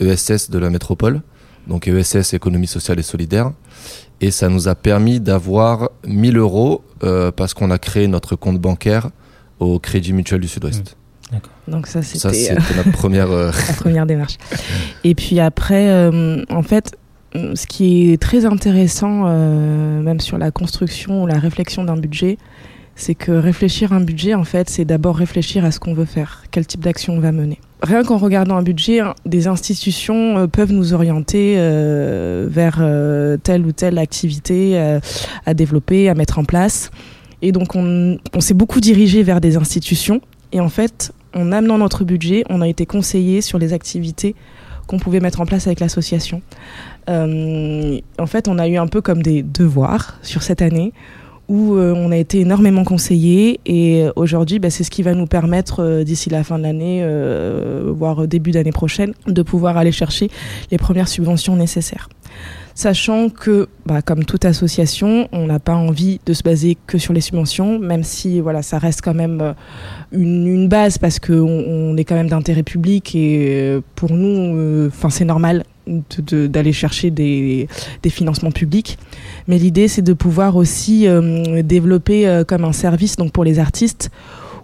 ESS 0.00 0.50
de 0.50 0.58
la 0.58 0.68
métropole, 0.68 1.22
donc 1.66 1.88
ESS 1.88 2.34
Économie 2.34 2.66
sociale 2.66 2.98
et 2.98 3.02
solidaire. 3.02 3.52
Et 4.20 4.30
ça 4.30 4.50
nous 4.50 4.68
a 4.68 4.74
permis 4.74 5.18
d'avoir 5.18 5.88
1000 6.06 6.36
euros 6.36 6.84
euh, 7.04 7.32
parce 7.32 7.54
qu'on 7.54 7.70
a 7.70 7.78
créé 7.78 8.06
notre 8.06 8.36
compte 8.36 8.58
bancaire 8.58 9.08
au 9.60 9.78
Crédit 9.78 10.12
Mutuel 10.12 10.42
du 10.42 10.48
Sud-Ouest. 10.48 10.82
Mmh. 10.82 11.01
Donc 11.68 11.86
ça 11.86 12.02
c'était 12.02 12.52
euh, 12.52 12.56
notre 12.76 12.92
première 12.92 13.30
euh... 13.30 13.50
la 13.68 13.74
première 13.74 14.06
démarche. 14.06 14.36
Et 15.04 15.14
puis 15.14 15.40
après 15.40 15.88
euh, 15.88 16.44
en 16.50 16.62
fait 16.62 16.96
ce 17.34 17.66
qui 17.66 18.12
est 18.12 18.20
très 18.20 18.44
intéressant 18.44 19.24
euh, 19.26 20.00
même 20.00 20.20
sur 20.20 20.36
la 20.38 20.50
construction 20.50 21.22
ou 21.22 21.26
la 21.26 21.38
réflexion 21.38 21.84
d'un 21.84 21.96
budget, 21.96 22.36
c'est 22.94 23.14
que 23.14 23.32
réfléchir 23.32 23.92
un 23.92 24.00
budget 24.00 24.34
en 24.34 24.44
fait, 24.44 24.68
c'est 24.68 24.84
d'abord 24.84 25.16
réfléchir 25.16 25.64
à 25.64 25.70
ce 25.70 25.80
qu'on 25.80 25.94
veut 25.94 26.04
faire, 26.04 26.44
quel 26.50 26.66
type 26.66 26.80
d'action 26.80 27.14
on 27.14 27.20
va 27.20 27.32
mener. 27.32 27.58
Rien 27.82 28.04
qu'en 28.04 28.16
regardant 28.16 28.56
un 28.56 28.62
budget, 28.62 29.00
des 29.26 29.48
institutions 29.48 30.38
euh, 30.38 30.46
peuvent 30.46 30.72
nous 30.72 30.94
orienter 30.94 31.56
euh, 31.56 32.46
vers 32.48 32.78
euh, 32.80 33.36
telle 33.36 33.66
ou 33.66 33.72
telle 33.72 33.98
activité 33.98 34.78
à 35.46 35.54
développer, 35.54 36.08
à 36.08 36.14
mettre 36.14 36.38
en 36.38 36.44
place. 36.44 36.90
Et 37.40 37.50
donc 37.50 37.74
on, 37.74 38.18
on 38.34 38.40
s'est 38.40 38.54
beaucoup 38.54 38.80
dirigé 38.80 39.22
vers 39.22 39.40
des 39.40 39.56
institutions. 39.56 40.20
Et 40.52 40.60
en 40.60 40.68
fait, 40.68 41.12
en 41.34 41.52
amenant 41.52 41.78
notre 41.78 42.04
budget, 42.04 42.44
on 42.48 42.60
a 42.60 42.68
été 42.68 42.86
conseillé 42.86 43.40
sur 43.40 43.58
les 43.58 43.72
activités 43.72 44.34
qu'on 44.86 44.98
pouvait 44.98 45.20
mettre 45.20 45.40
en 45.40 45.46
place 45.46 45.66
avec 45.66 45.80
l'association. 45.80 46.42
Euh, 47.08 47.98
en 48.18 48.26
fait, 48.26 48.48
on 48.48 48.58
a 48.58 48.68
eu 48.68 48.76
un 48.76 48.86
peu 48.86 49.00
comme 49.00 49.22
des 49.22 49.42
devoirs 49.42 50.18
sur 50.22 50.42
cette 50.42 50.62
année 50.62 50.92
où 51.48 51.74
euh, 51.74 51.92
on 51.94 52.12
a 52.12 52.16
été 52.16 52.40
énormément 52.40 52.84
conseillé 52.84 53.60
et 53.66 54.06
aujourd'hui, 54.16 54.58
bah, 54.58 54.70
c'est 54.70 54.84
ce 54.84 54.90
qui 54.90 55.02
va 55.02 55.14
nous 55.14 55.26
permettre 55.26 55.82
euh, 55.82 56.04
d'ici 56.04 56.30
la 56.30 56.44
fin 56.44 56.58
de 56.58 56.62
l'année, 56.62 57.04
voire 57.92 58.26
début 58.26 58.52
d'année 58.52 58.72
prochaine, 58.72 59.14
de 59.26 59.42
pouvoir 59.42 59.76
aller 59.76 59.92
chercher 59.92 60.30
les 60.70 60.78
premières 60.78 61.08
subventions 61.08 61.56
nécessaires. 61.56 62.08
Sachant 62.74 63.28
que, 63.28 63.68
bah, 63.86 64.02
comme 64.02 64.24
toute 64.24 64.44
association, 64.44 65.28
on 65.32 65.46
n'a 65.46 65.58
pas 65.58 65.74
envie 65.74 66.20
de 66.26 66.32
se 66.32 66.42
baser 66.42 66.76
que 66.86 66.98
sur 66.98 67.12
les 67.12 67.20
subventions, 67.20 67.78
même 67.78 68.02
si 68.02 68.40
voilà, 68.40 68.62
ça 68.62 68.78
reste 68.78 69.02
quand 69.02 69.14
même 69.14 69.40
euh, 69.40 69.52
une, 70.12 70.68
base 70.68 70.98
parce 70.98 71.18
qu'on 71.18 71.34
on 71.34 71.96
est 71.96 72.04
quand 72.04 72.14
même 72.14 72.28
d'intérêt 72.28 72.62
public 72.62 73.14
et 73.14 73.60
euh, 73.62 73.80
pour 73.94 74.12
nous, 74.12 74.86
enfin 74.88 75.10
c'est 75.10 75.24
normal 75.24 75.64
d'aller 75.86 76.72
chercher 76.72 77.10
des, 77.10 77.68
des 78.02 78.10
financements 78.10 78.52
publics. 78.52 78.98
Mais 79.48 79.58
l'idée, 79.58 79.88
c'est 79.88 80.02
de 80.02 80.12
pouvoir 80.12 80.56
aussi 80.56 81.06
euh, 81.06 81.62
développer 81.62 82.28
euh, 82.28 82.44
comme 82.44 82.64
un 82.64 82.72
service 82.72 83.16
donc 83.16 83.32
pour 83.32 83.44
les 83.44 83.58
artistes 83.58 84.10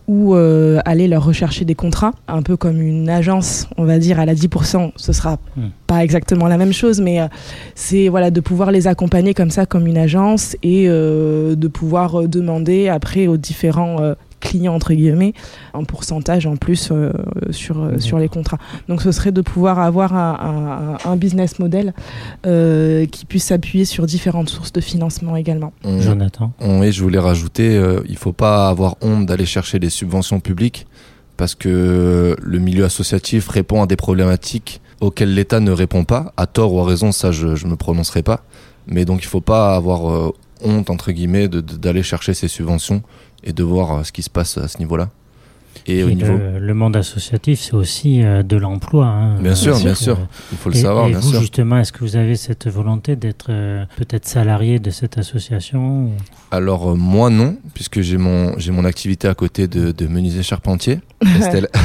ou 0.09 0.35
euh, 0.35 0.79
aller 0.87 1.07
leur 1.07 1.25
rechercher 1.25 1.65
des 1.67 1.75
contrats, 1.75 2.13
un 2.27 2.43
peu 2.43 2.57
comme 2.57 2.81
une 2.81 3.09
agence, 3.11 3.69
on 3.77 3.85
va 3.85 3.99
dire 3.99 4.19
à 4.19 4.25
la 4.27 4.35
10%. 4.35 4.93
Ce 4.97 5.13
sera 5.13 5.39
Mm. 5.57 5.67
pas 5.87 6.03
exactement 6.03 6.49
la 6.49 6.57
même 6.57 6.73
chose, 6.73 7.01
mais 7.01 7.21
euh, 7.21 7.27
c'est 7.75 8.09
voilà 8.09 8.31
de 8.31 8.41
pouvoir 8.41 8.71
les 8.73 8.87
accompagner 8.87 9.35
comme 9.35 9.51
ça, 9.51 9.67
comme 9.67 9.87
une 9.87 9.99
agence, 9.99 10.57
et 10.63 10.87
euh, 10.89 11.55
de 11.55 11.69
pouvoir 11.69 12.27
demander 12.27 12.89
après 12.89 13.27
aux 13.27 13.37
différents 13.37 13.99
clients 14.41 14.75
entre 14.75 14.93
guillemets 14.95 15.33
un 15.75 15.85
pourcentage 15.85 16.47
en 16.47 16.57
plus 16.57 16.91
euh, 16.93 17.13
sur 17.51 17.83
euh, 17.83 17.99
sur 17.99 18.19
les 18.19 18.29
contrats. 18.29 18.59
Donc 18.89 19.03
ce 19.03 19.11
serait 19.13 19.33
de 19.33 19.41
pouvoir 19.43 19.79
avoir 19.79 20.15
un, 20.15 20.97
un- 21.05 21.11
un 21.11 21.17
business 21.17 21.59
model 21.59 21.93
euh, 22.47 23.07
qui 23.07 23.25
puisse 23.25 23.45
s'appuyer 23.45 23.85
sur 23.85 24.07
différentes 24.07 24.49
sources 24.49 24.73
de 24.73 24.81
financement 24.81 25.37
également. 25.37 25.73
On- 25.85 26.01
Jonathan. 26.01 26.53
on- 26.61 26.81
oui, 26.81 26.93
je 26.93 27.03
voulais 27.03 27.19
rajouter, 27.19 27.77
euh, 27.77 28.01
il 28.09 28.17
faut 28.17 28.33
pas 28.33 28.69
avoir 28.69 28.97
honte 29.01 29.27
d'aller 29.27 29.47
chercher 29.47 29.79
des 29.79 29.91
subventions 29.91 30.41
publiques 30.41 30.87
parce 31.37 31.55
que 31.55 32.37
le 32.41 32.59
milieu 32.59 32.85
associatif 32.85 33.49
répond 33.49 33.83
à 33.83 33.87
des 33.87 33.97
problématiques 33.97 34.81
auxquelles 35.01 35.35
l'État 35.35 35.61
ne 35.61 35.71
répond 35.71 36.05
pas, 36.05 36.33
à 36.37 36.47
tort 36.47 36.75
ou 36.75 36.81
à 36.81 36.85
raison, 36.85 37.13
ça 37.13 37.31
je, 37.31 37.55
je 37.55 37.67
me 37.67 37.77
prononcerai 37.77 38.23
pas. 38.23 38.43
Mais 38.89 39.05
donc 39.05 39.23
il 39.23 39.27
faut 39.27 39.41
pas 39.41 39.77
avoir 39.77 40.11
euh, 40.11 40.33
honte 40.65 40.91
entre 40.91 41.13
guillemets 41.13 41.47
d'aller 41.49 42.03
chercher 42.03 42.35
ces 42.35 42.49
subventions 42.49 43.03
et 43.45 43.53
de 43.53 43.63
voir 43.63 43.93
euh, 43.99 44.03
ce 44.05 44.13
qui 44.13 44.23
se 44.23 44.31
passe 44.31 44.59
à 44.59 44.69
ce 44.69 44.79
niveau-là. 44.79 45.09
Et 45.87 46.03
au 46.03 46.11
niveau, 46.11 46.37
le, 46.37 46.59
le 46.59 46.75
monde 46.75 46.97
associatif, 46.97 47.61
c'est 47.61 47.73
aussi 47.75 48.23
euh, 48.23 48.43
de 48.43 48.57
l'emploi. 48.57 49.07
hein. 49.07 49.37
Bien 49.41 49.55
sûr, 49.55 49.79
bien 49.79 49.95
sûr. 49.95 50.19
il 50.53 50.59
faut 50.59 50.69
le 50.71 50.77
et, 50.77 50.81
savoir, 50.81 51.07
et 51.07 51.11
bien 51.11 51.21
vous, 51.21 51.31
sûr. 51.31 51.41
justement, 51.41 51.79
est-ce 51.79 51.93
que 51.93 52.01
vous 52.01 52.17
avez 52.17 52.37
cette 52.37 52.67
volonté 52.69 53.17
d'être 53.17 53.47
euh, 53.51 53.85
peut-être 53.97 54.27
salarié 54.27 54.81
de 54.81 54.91
cette 54.91 55.17
association 55.17 56.07
ou- 56.07 56.13
Alors 56.51 56.91
euh, 56.91 56.95
moi 56.95 57.31
non, 57.31 57.57
puisque 57.75 58.01
j'ai 58.03 58.19
mon 58.19 58.59
j'ai 58.59 58.71
mon 58.73 58.85
activité 58.85 59.29
à 59.29 59.35
côté 59.35 59.67
de, 59.67 59.93
de 59.93 60.07
menuisier 60.09 60.43
charpentier. 60.43 61.01
Estelle. 61.39 61.69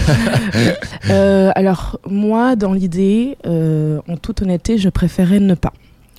Euh, 1.10 1.51
alors 1.55 2.00
moi, 2.10 2.55
dans 2.55 2.74
l'idée, 2.74 3.38
euh, 3.45 4.00
en 4.07 4.15
toute 4.17 4.41
honnêteté, 4.41 4.77
je 4.77 4.89
préférais 4.89 5.39
ne 5.39 5.53
pas. 5.53 5.74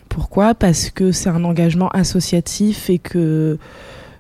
Pourquoi? 0.08 0.54
Parce 0.54 0.90
que 0.90 1.10
c'est 1.10 1.30
un 1.30 1.42
engagement 1.44 1.88
associatif 1.88 2.90
et 2.90 2.98
que 2.98 3.58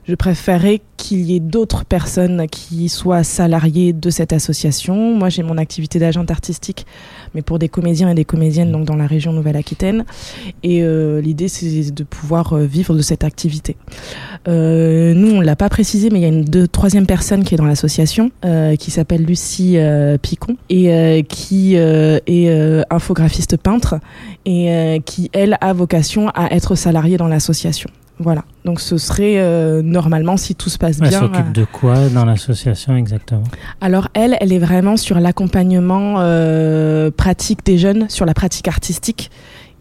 je 0.06 0.14
préférais 0.14 0.80
qu'il 0.96 1.22
y 1.22 1.36
ait 1.36 1.40
d'autres 1.40 1.84
personnes 1.84 2.46
qui 2.50 2.88
soient 2.88 3.24
salariées 3.24 3.92
de 3.92 4.10
cette 4.10 4.32
association. 4.32 5.16
Moi, 5.16 5.28
j'ai 5.28 5.42
mon 5.42 5.58
activité 5.58 5.98
d'agente 5.98 6.30
artistique, 6.30 6.86
mais 7.34 7.42
pour 7.42 7.58
des 7.58 7.68
comédiens 7.68 8.10
et 8.10 8.14
des 8.14 8.24
comédiennes 8.24 8.72
donc 8.72 8.84
dans 8.84 8.96
la 8.96 9.06
région 9.06 9.32
Nouvelle-Aquitaine. 9.32 10.04
Et 10.62 10.82
euh, 10.82 11.20
l'idée, 11.20 11.48
c'est 11.48 11.90
de 11.90 12.04
pouvoir 12.04 12.54
euh, 12.54 12.64
vivre 12.64 12.94
de 12.94 13.02
cette 13.02 13.24
activité. 13.24 13.76
Euh, 14.48 15.14
nous, 15.14 15.36
on 15.36 15.40
l'a 15.40 15.56
pas 15.56 15.68
précisé, 15.68 16.10
mais 16.10 16.20
il 16.20 16.22
y 16.22 16.26
a 16.26 16.28
une 16.28 16.68
troisième 16.68 17.06
personne 17.06 17.44
qui 17.44 17.54
est 17.54 17.58
dans 17.58 17.64
l'association, 17.64 18.30
euh, 18.44 18.76
qui 18.76 18.90
s'appelle 18.90 19.24
Lucie 19.24 19.78
euh, 19.78 20.18
Picon 20.18 20.56
et 20.68 21.24
qui 21.28 21.74
est 21.74 22.84
infographiste 22.90 23.56
peintre 23.56 23.96
et 24.44 25.00
qui 25.04 25.30
elle 25.32 25.56
a 25.60 25.72
vocation 25.72 26.28
à 26.30 26.52
être 26.54 26.74
salariée 26.74 27.16
dans 27.16 27.28
l'association. 27.28 27.90
Voilà. 28.20 28.44
Donc 28.64 28.80
ce 28.80 28.96
serait 28.96 29.38
euh, 29.38 29.82
normalement 29.82 30.36
si 30.36 30.54
tout 30.54 30.70
se 30.70 30.78
passe 30.78 30.98
Elle 31.02 31.08
bien. 31.08 31.20
s'occupe 31.20 31.48
euh, 31.48 31.52
de 31.52 31.64
quoi 31.64 32.08
dans 32.08 32.24
l'association 32.24 32.96
exactement? 32.96 33.42
Alors 33.80 34.08
elle, 34.14 34.36
elle 34.40 34.52
est 34.52 34.58
vraiment 34.58 34.96
sur 34.96 35.18
l'accompagnement 35.18 36.16
euh, 36.18 37.10
pratique 37.10 37.64
des 37.64 37.76
jeunes, 37.76 38.08
sur 38.08 38.24
la 38.24 38.34
pratique 38.34 38.68
artistique 38.68 39.30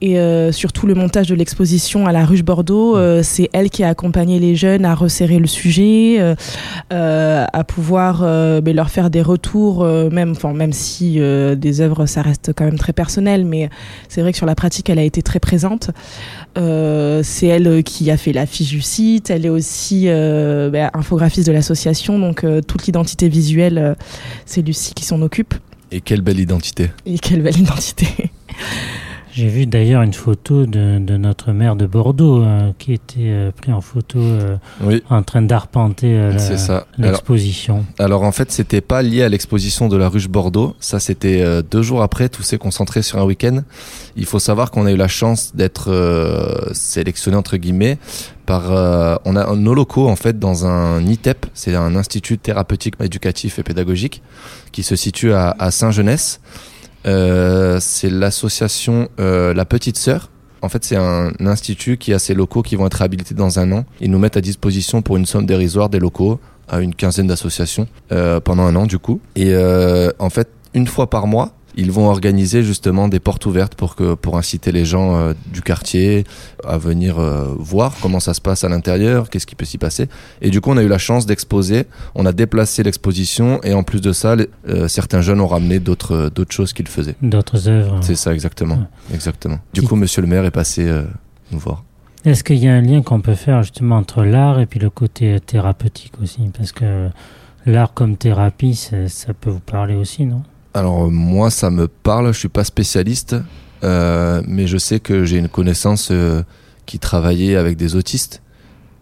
et 0.01 0.19
euh, 0.19 0.51
surtout 0.51 0.85
le 0.85 0.95
montage 0.95 1.27
de 1.27 1.35
l'exposition 1.35 2.07
à 2.07 2.11
la 2.11 2.25
Ruche 2.25 2.43
Bordeaux. 2.43 2.97
euh, 2.97 3.21
c'est 3.23 3.49
elle 3.53 3.69
qui 3.69 3.83
a 3.83 3.89
accompagné 3.89 4.39
les 4.39 4.55
jeunes 4.55 4.85
à 4.85 4.95
resserrer 4.95 5.39
le 5.39 5.47
sujet, 5.47 6.17
euh, 6.91 7.45
à 7.51 7.63
pouvoir 7.63 8.21
ben, 8.61 8.75
leur 8.75 8.89
faire 8.89 9.09
des 9.09 9.21
retours, 9.21 9.85
même, 9.85 10.31
enfin 10.31 10.53
même 10.53 10.73
si 10.73 11.19
des 11.19 11.81
œuvres 11.81 12.05
ça 12.05 12.21
reste 12.21 12.51
quand 12.55 12.65
même 12.65 12.77
très 12.77 12.93
personnel, 12.93 13.45
mais 13.45 13.69
c'est 14.09 14.21
vrai 14.21 14.31
que 14.31 14.37
sur 14.37 14.45
la 14.45 14.55
pratique 14.55 14.89
elle 14.89 14.99
a 14.99 15.03
été 15.03 15.21
très 15.21 15.39
présente. 15.39 15.91
C'est 16.55 17.47
elle 17.47 17.83
qui 17.83 18.11
a 18.11 18.17
fait 18.17 18.33
l'affiche 18.33 18.69
du 18.69 18.81
site. 18.81 19.29
Elle 19.29 19.45
est 19.45 19.49
aussi 19.49 20.05
ben, 20.07 20.89
infographiste 20.93 21.47
de 21.47 21.53
l'association, 21.53 22.19
donc 22.19 22.45
toute 22.67 22.85
l'identité 22.85 23.29
visuelle, 23.29 23.95
c'est 24.45 24.61
Lucie 24.61 24.93
qui 24.93 25.05
s'en 25.05 25.21
occupe. 25.21 25.53
Et 25.91 26.01
quelle 26.01 26.21
belle 26.21 26.39
identité. 26.39 26.89
Et 27.05 27.19
quelle 27.19 27.41
belle 27.41 27.59
identité. 27.59 28.07
J'ai 29.35 29.47
vu 29.47 29.65
d'ailleurs 29.65 30.03
une 30.03 30.13
photo 30.13 30.67
de, 30.67 30.99
de 30.99 31.17
notre 31.17 31.51
maire 31.53 31.75
de 31.75 31.87
Bordeaux 31.87 32.43
euh, 32.43 32.71
qui 32.77 32.93
était 32.93 33.19
euh, 33.21 33.51
pris 33.51 33.71
en 33.73 33.81
photo 33.81 34.19
euh, 34.19 34.57
Oui, 34.81 35.01
en 35.09 35.23
train 35.23 35.41
d'arpenter 35.41 36.15
euh. 36.15 36.37
Alors, 36.69 36.85
l'exposition. 36.99 37.83
alors 37.97 38.21
en 38.23 38.31
fait, 38.31 38.51
c'était 38.51 38.81
pas 38.81 39.01
lié 39.01 39.23
à 39.23 39.29
l'exposition 39.29 39.87
de 39.87 39.97
la 39.97 40.07
Ruche 40.07 40.29
Bordeaux. 40.29 40.75
Ça, 40.79 40.99
c'était 40.99 41.41
euh, 41.41 41.63
deux 41.63 41.81
jours 41.81 42.03
après. 42.03 42.29
Tout 42.29 42.43
s'est 42.43 42.59
concentré 42.59 43.01
sur 43.01 43.17
un 43.17 43.23
week-end. 43.25 43.63
Il 44.15 44.25
faut 44.25 44.39
savoir 44.39 44.69
qu'on 44.69 44.85
a 44.85 44.91
eu 44.91 44.97
la 44.97 45.07
chance 45.07 45.55
d'être 45.55 45.91
euh, 45.91 46.71
sélectionné 46.73 47.35
entre 47.35 47.57
guillemets 47.57 47.97
par. 48.45 48.71
euh, 48.71 49.15
on 49.25 49.35
a 49.35 49.55
nos 49.55 49.73
locaux 49.73 50.07
en 50.09 50.15
fait 50.15 50.37
dans 50.37 50.67
un 50.67 51.03
ITEP. 51.03 51.47
C'est 51.55 51.73
un 51.75 51.95
institut 51.95 52.37
thérapeutique, 52.37 52.95
éducatif 53.01 53.57
et 53.57 53.63
pédagogique 53.63 54.21
qui 54.71 54.83
se 54.83 54.95
situe 54.95 55.33
à, 55.33 55.55
à 55.57 55.71
Saint-Genès. 55.71 56.39
Euh, 57.05 57.77
c'est 57.79 58.09
l'association 58.09 59.09
euh, 59.19 59.53
La 59.53 59.65
Petite 59.65 59.97
Sœur. 59.97 60.29
En 60.61 60.69
fait, 60.69 60.83
c'est 60.85 60.95
un 60.95 61.31
institut 61.41 61.97
qui 61.97 62.13
a 62.13 62.19
ses 62.19 62.33
locaux 62.33 62.61
qui 62.61 62.75
vont 62.75 62.87
être 62.87 63.01
habilités 63.01 63.35
dans 63.35 63.59
un 63.59 63.71
an. 63.73 63.85
Ils 63.99 64.09
nous 64.09 64.19
mettent 64.19 64.37
à 64.37 64.41
disposition 64.41 65.01
pour 65.01 65.17
une 65.17 65.25
somme 65.25 65.45
dérisoire 65.45 65.89
des 65.89 65.99
locaux 65.99 66.39
à 66.69 66.79
une 66.79 66.95
quinzaine 66.95 67.27
d'associations 67.27 67.87
euh, 68.13 68.39
pendant 68.39 68.63
un 68.63 68.75
an 68.77 68.85
du 68.85 68.97
coup. 68.97 69.19
Et 69.35 69.53
en 70.19 70.29
fait, 70.29 70.49
une 70.73 70.87
fois 70.87 71.09
par 71.09 71.27
mois, 71.27 71.53
ils 71.75 71.91
vont 71.91 72.07
organiser 72.07 72.63
justement 72.63 73.07
des 73.07 73.19
portes 73.19 73.45
ouvertes 73.45 73.75
pour 73.75 73.95
que 73.95 74.13
pour 74.13 74.37
inciter 74.37 74.71
les 74.71 74.85
gens 74.85 75.15
euh, 75.15 75.33
du 75.51 75.61
quartier 75.61 76.23
à 76.65 76.77
venir 76.77 77.19
euh, 77.19 77.53
voir 77.57 77.93
comment 78.01 78.19
ça 78.19 78.33
se 78.33 78.41
passe 78.41 78.63
à 78.63 78.69
l'intérieur, 78.69 79.29
qu'est-ce 79.29 79.45
qui 79.47 79.55
peut 79.55 79.65
s'y 79.65 79.77
passer. 79.77 80.07
Et 80.41 80.49
du 80.49 80.61
coup, 80.61 80.71
on 80.71 80.77
a 80.77 80.83
eu 80.83 80.87
la 80.87 80.97
chance 80.97 81.25
d'exposer. 81.25 81.85
On 82.15 82.25
a 82.25 82.31
déplacé 82.31 82.83
l'exposition 82.83 83.61
et 83.63 83.73
en 83.73 83.83
plus 83.83 84.01
de 84.01 84.11
ça, 84.13 84.35
les- 84.35 84.49
euh, 84.69 84.87
certains 84.87 85.21
jeunes 85.21 85.41
ont 85.41 85.47
ramené 85.47 85.79
d'autres 85.79 86.29
d'autres 86.33 86.53
choses 86.53 86.73
qu'ils 86.73 86.87
faisaient. 86.87 87.15
D'autres 87.21 87.67
œuvres. 87.67 87.99
C'est 88.01 88.15
ça 88.15 88.33
exactement, 88.33 88.87
exactement. 89.13 89.59
Du 89.73 89.81
coup, 89.81 89.95
Monsieur 89.95 90.21
le 90.21 90.27
maire 90.27 90.45
est 90.45 90.51
passé 90.51 90.89
nous 91.51 91.59
voir. 91.59 91.83
Est-ce 92.25 92.43
qu'il 92.43 92.57
y 92.57 92.67
a 92.69 92.73
un 92.73 92.81
lien 92.81 93.01
qu'on 93.01 93.19
peut 93.19 93.35
faire 93.35 93.63
justement 93.63 93.97
entre 93.97 94.23
l'art 94.23 94.59
et 94.61 94.65
puis 94.65 94.79
le 94.79 94.89
côté 94.89 95.39
thérapeutique 95.45 96.13
aussi? 96.21 96.39
Parce 96.57 96.71
que 96.71 97.09
l'art 97.65 97.93
comme 97.93 98.15
thérapie, 98.15 98.75
ça, 98.75 99.07
ça 99.09 99.33
peut 99.33 99.49
vous 99.49 99.59
parler 99.59 99.95
aussi, 99.95 100.25
non? 100.25 100.43
Alors 100.73 101.05
euh, 101.05 101.09
moi, 101.09 101.49
ça 101.49 101.69
me 101.69 101.87
parle. 101.87 102.33
Je 102.33 102.39
suis 102.39 102.49
pas 102.49 102.63
spécialiste, 102.63 103.35
euh, 103.83 104.41
mais 104.47 104.67
je 104.67 104.77
sais 104.77 104.99
que 104.99 105.25
j'ai 105.25 105.37
une 105.37 105.49
connaissance 105.49 106.09
euh, 106.11 106.43
qui 106.85 106.99
travaillait 106.99 107.55
avec 107.55 107.77
des 107.77 107.95
autistes 107.95 108.41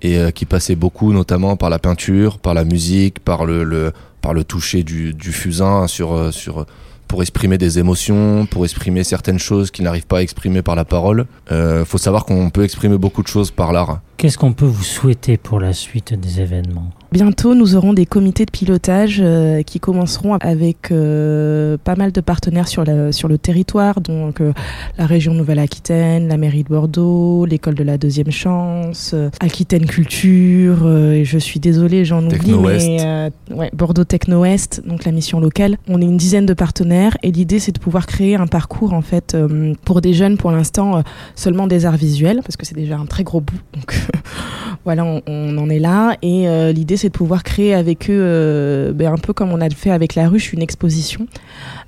et 0.02 0.18
euh, 0.18 0.32
qui 0.32 0.46
passait 0.46 0.76
beaucoup, 0.76 1.14
notamment 1.14 1.56
par 1.56 1.70
la 1.70 1.80
peinture, 1.80 2.40
par 2.40 2.54
la 2.54 2.64
musique, 2.64 3.20
par 3.20 3.46
le, 3.46 3.64
le 3.64 3.94
par 4.22 4.34
le 4.34 4.44
toucher 4.44 4.84
du, 4.84 5.14
du 5.14 5.32
fusain 5.32 5.88
sur 5.88 6.14
euh, 6.14 6.32
sur 6.32 6.66
pour 7.08 7.22
exprimer 7.22 7.58
des 7.58 7.78
émotions, 7.78 8.46
pour 8.46 8.64
exprimer 8.64 9.04
certaines 9.04 9.40
choses 9.40 9.70
qu'ils 9.70 9.84
n'arrivent 9.84 10.08
pas 10.08 10.20
à 10.20 10.22
exprimer 10.22 10.62
par 10.62 10.76
la 10.76 10.86
parole. 10.86 11.26
Euh, 11.52 11.84
faut 11.84 11.98
savoir 11.98 12.24
qu'on 12.26 12.50
peut 12.50 12.64
exprimer 12.64 12.98
beaucoup 12.98 13.22
de 13.22 13.28
choses 13.28 13.52
par 13.52 13.74
l'art. 13.74 14.00
Qu'est-ce 14.16 14.38
qu'on 14.38 14.54
peut 14.54 14.66
vous 14.66 14.84
souhaiter 14.84 15.36
pour 15.36 15.60
la 15.60 15.74
suite 15.74 16.14
des 16.14 16.40
événements? 16.40 16.90
Bientôt, 17.12 17.56
nous 17.56 17.76
aurons 17.76 17.92
des 17.92 18.06
comités 18.06 18.46
de 18.46 18.52
pilotage 18.52 19.20
euh, 19.22 19.64
qui 19.64 19.82
commenceront 19.82 20.36
avec 20.36 20.92
euh, 20.92 21.76
pas 21.84 21.98
mal 21.98 22.14
de 22.14 22.22
partenaires 22.22 22.70
sur, 22.70 22.86
la, 22.86 23.12
sur 23.12 23.28
le 23.28 23.38
territoire, 23.38 24.00
donc 24.00 24.40
euh, 24.40 24.54
la 24.98 25.08
région 25.08 25.34
Nouvelle-Aquitaine, 25.34 26.30
la 26.30 26.38
mairie 26.38 26.64
de 26.64 26.70
Bordeaux, 26.70 27.46
l'école 27.46 27.76
de 27.76 27.84
la 27.84 27.98
deuxième 27.98 28.32
chance, 28.32 29.14
Aquitaine 29.42 29.88
Culture, 29.88 30.90
et 30.90 31.26
je 31.26 31.38
suis 31.38 31.60
désolée, 31.60 32.06
j'en 32.06 32.26
oublie, 32.26 32.54
mais 32.54 33.30
ouais, 33.54 33.70
Bordeaux 33.74 34.06
Techno-Ouest, 34.06 34.82
donc 34.88 35.04
la 35.04 35.12
mission 35.12 35.42
locale. 35.42 35.76
On 35.90 36.02
est 36.02 36.06
une 36.06 36.16
dizaine 36.16 36.46
de 36.46 36.54
partenaires 36.54 37.18
et 37.24 37.32
l'idée 37.34 37.60
c'est 37.60 37.74
de 37.74 37.80
pouvoir 37.80 38.06
créer 38.06 38.36
un 38.36 38.48
parcours 38.48 38.94
en 38.94 39.02
fait 39.02 39.36
pour 39.84 40.00
des 40.00 40.14
jeunes 40.14 40.38
pour 40.38 40.52
l'instant 40.52 41.04
seulement 41.36 41.68
des 41.68 41.86
arts 41.86 41.98
visuels, 41.98 42.40
parce 42.42 42.56
que 42.56 42.66
c'est 42.66 42.76
déjà 42.76 42.98
un 42.98 43.06
très 43.06 43.26
gros 43.26 43.42
bout, 43.42 43.60
donc 43.74 44.00
voilà, 44.86 45.04
on, 45.04 45.22
on, 45.28 45.58
en 45.58 45.70
est 45.70 45.80
là, 45.80 46.16
et 46.22 46.48
l'idée 46.72 47.01
c'est 47.02 47.10
de 47.10 47.14
pouvoir 47.14 47.42
créer 47.42 47.74
avec 47.74 48.10
eux, 48.12 48.20
euh, 48.22 48.94
ben, 48.94 49.12
un 49.12 49.18
peu 49.18 49.34
comme 49.34 49.52
on 49.52 49.60
a 49.60 49.70
fait 49.70 49.90
avec 49.90 50.14
la 50.14 50.30
ruche, 50.30 50.54
une 50.54 50.62
exposition, 50.62 51.26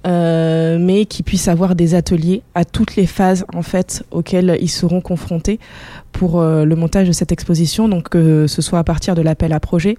euh, 0.07 0.77
mais 0.79 1.05
qui 1.05 1.21
puisse 1.21 1.47
avoir 1.47 1.75
des 1.75 1.93
ateliers 1.93 2.41
à 2.55 2.65
toutes 2.65 2.95
les 2.95 3.05
phases 3.05 3.45
en 3.53 3.61
fait 3.61 4.03
auxquelles 4.09 4.57
ils 4.59 4.69
seront 4.69 5.01
confrontés 5.01 5.59
pour 6.13 6.39
euh, 6.39 6.63
le 6.63 6.75
montage 6.75 7.07
de 7.07 7.11
cette 7.11 7.31
exposition, 7.31 7.89
donc 7.89 8.09
que 8.09 8.47
ce 8.47 8.61
soit 8.61 8.79
à 8.79 8.83
partir 8.83 9.15
de 9.15 9.21
l'appel 9.21 9.51
à 9.51 9.59
projet 9.59 9.97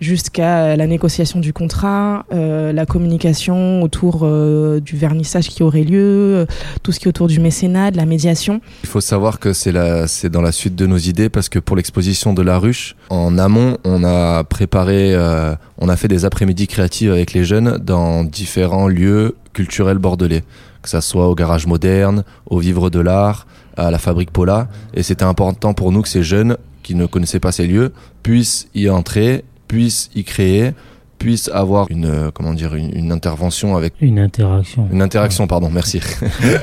jusqu'à 0.00 0.76
la 0.76 0.86
négociation 0.86 1.40
du 1.40 1.52
contrat, 1.52 2.24
euh, 2.32 2.72
la 2.72 2.86
communication 2.86 3.82
autour 3.82 4.20
euh, 4.22 4.80
du 4.80 4.96
vernissage 4.96 5.48
qui 5.48 5.62
aurait 5.62 5.82
lieu, 5.82 6.46
tout 6.82 6.92
ce 6.92 7.00
qui 7.00 7.06
est 7.06 7.08
autour 7.08 7.26
du 7.26 7.40
mécénat, 7.40 7.90
de 7.90 7.96
la 7.96 8.06
médiation. 8.06 8.60
Il 8.84 8.88
faut 8.88 9.00
savoir 9.00 9.38
que 9.38 9.52
c'est 9.52 9.72
dans 10.30 10.40
la 10.40 10.52
suite 10.52 10.76
de 10.76 10.86
nos 10.86 10.96
idées 10.96 11.28
parce 11.28 11.48
que 11.48 11.58
pour 11.58 11.76
l'exposition 11.76 12.32
de 12.32 12.42
la 12.42 12.58
ruche, 12.58 12.96
en 13.10 13.36
amont, 13.36 13.76
on 13.84 14.04
a 14.04 14.44
préparé, 14.44 15.16
on 15.78 15.88
a 15.88 15.96
fait 15.96 16.08
des 16.08 16.24
après-midi 16.24 16.68
créatifs 16.68 17.10
avec 17.10 17.32
les 17.32 17.44
jeunes 17.44 17.78
dans 17.78 18.24
différents 18.24 18.88
lieux 18.88 19.34
culturels 19.52 19.98
bordelais, 19.98 20.44
que 20.86 20.90
ça 20.90 21.00
soit 21.00 21.28
au 21.28 21.34
garage 21.34 21.66
moderne, 21.66 22.22
au 22.46 22.58
vivre 22.58 22.90
de 22.90 23.00
l'art, 23.00 23.46
à 23.76 23.90
la 23.90 23.98
fabrique 23.98 24.30
Pola. 24.30 24.68
Et 24.94 25.02
c'était 25.02 25.24
important 25.24 25.74
pour 25.74 25.90
nous 25.90 26.00
que 26.00 26.08
ces 26.08 26.22
jeunes 26.22 26.56
qui 26.84 26.94
ne 26.94 27.06
connaissaient 27.06 27.40
pas 27.40 27.50
ces 27.50 27.66
lieux 27.66 27.92
puissent 28.22 28.68
y 28.74 28.88
entrer, 28.88 29.44
puissent 29.66 30.10
y 30.14 30.22
créer, 30.22 30.74
puissent 31.18 31.50
avoir 31.52 31.90
une 31.90 32.06
euh, 32.06 32.30
comment 32.32 32.54
dire 32.54 32.76
une, 32.76 33.10
intervention 33.10 33.76
avec 33.76 33.94
une 34.00 34.20
interaction. 34.20 34.88
Une 34.92 35.02
interaction, 35.02 35.48
pardon. 35.48 35.70
Merci. 35.70 36.00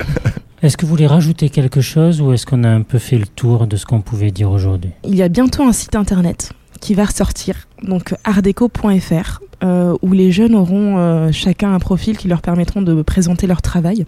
Est-ce 0.61 0.77
que 0.77 0.85
vous 0.85 0.91
voulez 0.91 1.07
rajouter 1.07 1.49
quelque 1.49 1.81
chose 1.81 2.21
ou 2.21 2.31
est-ce 2.31 2.45
qu'on 2.45 2.63
a 2.63 2.69
un 2.69 2.83
peu 2.83 2.97
fait 2.97 3.17
le 3.17 3.27
tour 3.27 3.67
de 3.67 3.75
ce 3.75 3.85
qu'on 3.85 3.99
pouvait 3.99 4.31
dire 4.31 4.49
aujourd'hui? 4.49 4.91
Il 5.03 5.13
y 5.13 5.21
a 5.21 5.27
bientôt 5.27 5.63
un 5.63 5.73
site 5.73 5.93
internet 5.93 6.53
qui 6.79 6.93
va 6.93 7.03
ressortir, 7.03 7.67
donc 7.83 8.15
ardeco.fr, 8.23 9.39
euh, 9.63 9.95
où 10.01 10.11
les 10.11 10.31
jeunes 10.31 10.55
auront 10.55 10.97
euh, 10.97 11.31
chacun 11.31 11.73
un 11.73 11.79
profil 11.79 12.17
qui 12.17 12.27
leur 12.27 12.41
permettront 12.41 12.81
de 12.81 13.01
présenter 13.01 13.47
leur 13.47 13.61
travail 13.61 14.05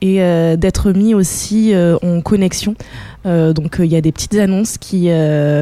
et 0.00 0.22
euh, 0.22 0.56
d'être 0.56 0.90
mis 0.90 1.14
aussi 1.14 1.72
en 2.02 2.20
connexion. 2.20 2.74
donc 3.24 3.76
il 3.78 3.86
y 3.86 3.96
a 3.96 4.00
des 4.00 4.10
petites 4.10 4.36
annonces 4.36 4.78
qui 4.78 5.10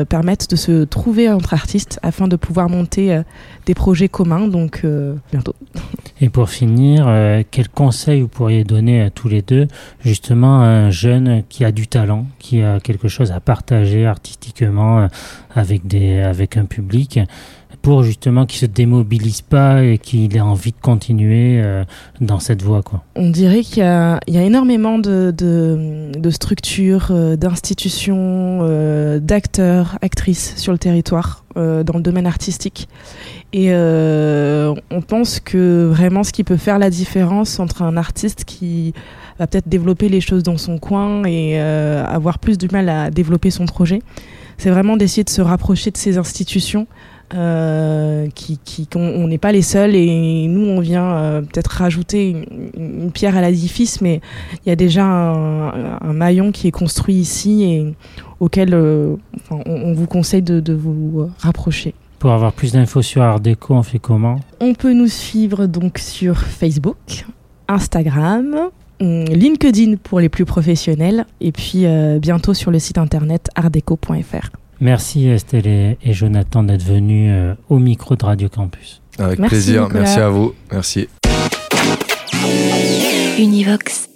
permettent 0.08 0.48
de 0.50 0.56
se 0.56 0.84
trouver 0.84 1.28
entre 1.28 1.52
artistes 1.52 1.98
afin 2.02 2.28
de 2.28 2.36
pouvoir 2.36 2.68
monter 2.68 3.20
des 3.66 3.74
projets 3.74 4.08
communs. 4.08 4.46
Donc 4.46 4.86
bientôt. 5.32 5.54
Et 6.20 6.28
pour 6.28 6.48
finir, 6.48 7.08
quel 7.50 7.68
conseil 7.68 8.22
vous 8.22 8.28
pourriez 8.28 8.62
donner 8.62 9.02
à 9.02 9.10
tous 9.10 9.28
les 9.28 9.42
deux, 9.42 9.66
justement, 10.00 10.60
à 10.60 10.66
un 10.66 10.90
jeune 10.90 11.42
qui 11.48 11.64
a 11.64 11.72
du 11.72 11.88
talent, 11.88 12.26
qui 12.38 12.62
a 12.62 12.78
quelque 12.78 13.08
chose 13.08 13.32
à 13.32 13.40
partager 13.40 14.06
artistiquement 14.06 15.08
avec, 15.54 15.86
des, 15.86 16.20
avec 16.20 16.56
un 16.56 16.66
public? 16.66 17.18
Pour 17.82 18.02
justement 18.02 18.46
qu'il 18.46 18.58
se 18.58 18.66
démobilise 18.66 19.42
pas 19.42 19.84
et 19.84 19.98
qu'il 19.98 20.36
ait 20.36 20.40
envie 20.40 20.72
de 20.72 20.80
continuer 20.80 21.60
euh, 21.62 21.84
dans 22.20 22.40
cette 22.40 22.62
voie. 22.62 22.82
Quoi. 22.82 23.04
On 23.14 23.30
dirait 23.30 23.60
qu'il 23.60 23.78
y, 23.78 23.86
a, 23.86 24.18
énormément 24.26 24.98
de, 24.98 25.32
de, 25.36 26.30
structures, 26.30 27.08
euh, 27.10 27.36
d'institutions, 27.36 28.60
euh, 28.62 29.20
d'acteurs, 29.20 29.98
actrices 30.02 30.54
sur 30.56 30.72
le 30.72 30.78
territoire 30.78 31.44
dans 31.54 31.94
le 31.94 32.02
domaine 32.02 32.26
artistique. 32.26 32.86
Et 33.54 33.72
on 33.72 35.00
pense 35.00 35.40
que 35.40 35.86
vraiment 35.86 36.22
ce 36.22 36.30
qui 36.30 36.44
peut 36.44 36.58
faire 36.58 36.78
la 36.78 36.90
différence 36.90 37.60
entre 37.60 37.80
un 37.80 37.96
artiste 37.96 38.44
qui 38.44 38.92
va 39.38 39.46
peut-être 39.46 39.66
développer 39.66 40.10
les 40.10 40.20
choses 40.20 40.42
dans 40.42 40.58
son 40.58 40.76
coin 40.76 41.24
et 41.24 41.58
avoir 41.58 42.40
plus 42.40 42.58
du 42.58 42.68
mal 42.70 42.90
à 42.90 43.10
développer 43.10 43.50
son 43.50 43.64
projet, 43.64 44.02
c'est 44.58 44.68
vraiment 44.68 44.98
d'essayer 44.98 45.24
de 45.24 45.30
se 45.30 45.40
rapprocher 45.40 45.90
de 45.90 45.96
ces 45.96 46.18
institutions 46.18 46.86
euh, 47.34 48.28
qui, 48.36 48.56
qui 48.64 48.88
on 48.94 49.26
n'est 49.26 49.36
pas 49.36 49.50
les 49.50 49.62
seuls 49.62 49.96
et 49.96 50.46
nous 50.46 50.64
on 50.64 50.78
vient 50.78 51.10
euh, 51.10 51.40
peut-être 51.40 51.72
rajouter 51.72 52.46
une, 52.76 53.10
pierre 53.10 53.36
à 53.36 53.40
l'édifice 53.40 54.00
mais 54.00 54.20
il 54.64 54.68
y 54.68 54.70
a 54.70 54.76
déjà 54.76 55.04
un, 55.04 56.12
maillon 56.12 56.52
qui 56.52 56.68
est 56.68 56.72
construit 56.72 57.16
ici 57.16 57.64
et 57.64 57.94
auquel 58.38 58.74
euh, 58.74 59.16
on, 59.50 59.92
vous 59.92 60.06
conseille 60.06 60.42
de, 60.42 60.60
de, 60.60 60.72
vous 60.72 61.28
rapprocher. 61.38 61.94
Pour 62.20 62.30
avoir 62.30 62.52
plus 62.52 62.70
d'infos 62.70 63.02
sur 63.02 63.22
Art 63.22 63.40
Déco, 63.40 63.74
on 63.74 63.82
fait 63.82 63.98
comment? 63.98 64.38
On 64.60 64.74
peut 64.74 64.92
nous 64.92 65.08
suivre 65.08 65.66
donc 65.66 65.98
sur 65.98 66.38
Facebook, 66.38 67.26
Instagram, 67.66 68.70
hum, 69.00 69.24
LinkedIn 69.24 69.96
pour 69.96 70.20
les 70.20 70.28
plus 70.28 70.44
professionnels 70.44 71.26
et 71.40 71.50
puis 71.50 71.86
bientôt 72.20 72.54
sur 72.54 72.70
le 72.70 72.78
site 72.78 72.98
internet 72.98 73.50
artdeco.fr. 73.56 74.50
Merci 74.80 75.28
Estelle 75.28 75.66
et, 75.66 76.12
Jonathan 76.12 76.62
d'être 76.62 76.84
venus 76.84 77.30
euh, 77.32 77.54
au 77.68 77.78
micro 77.78 78.16
de 78.16 78.24
Radio 78.24 78.48
Campus. 78.48 79.00
Avec 79.18 79.40
plaisir, 79.40 79.88
merci 79.92 80.18
à 80.18 80.28
vous, 80.28 80.54
merci. 80.70 81.08
Univox. 83.38 84.15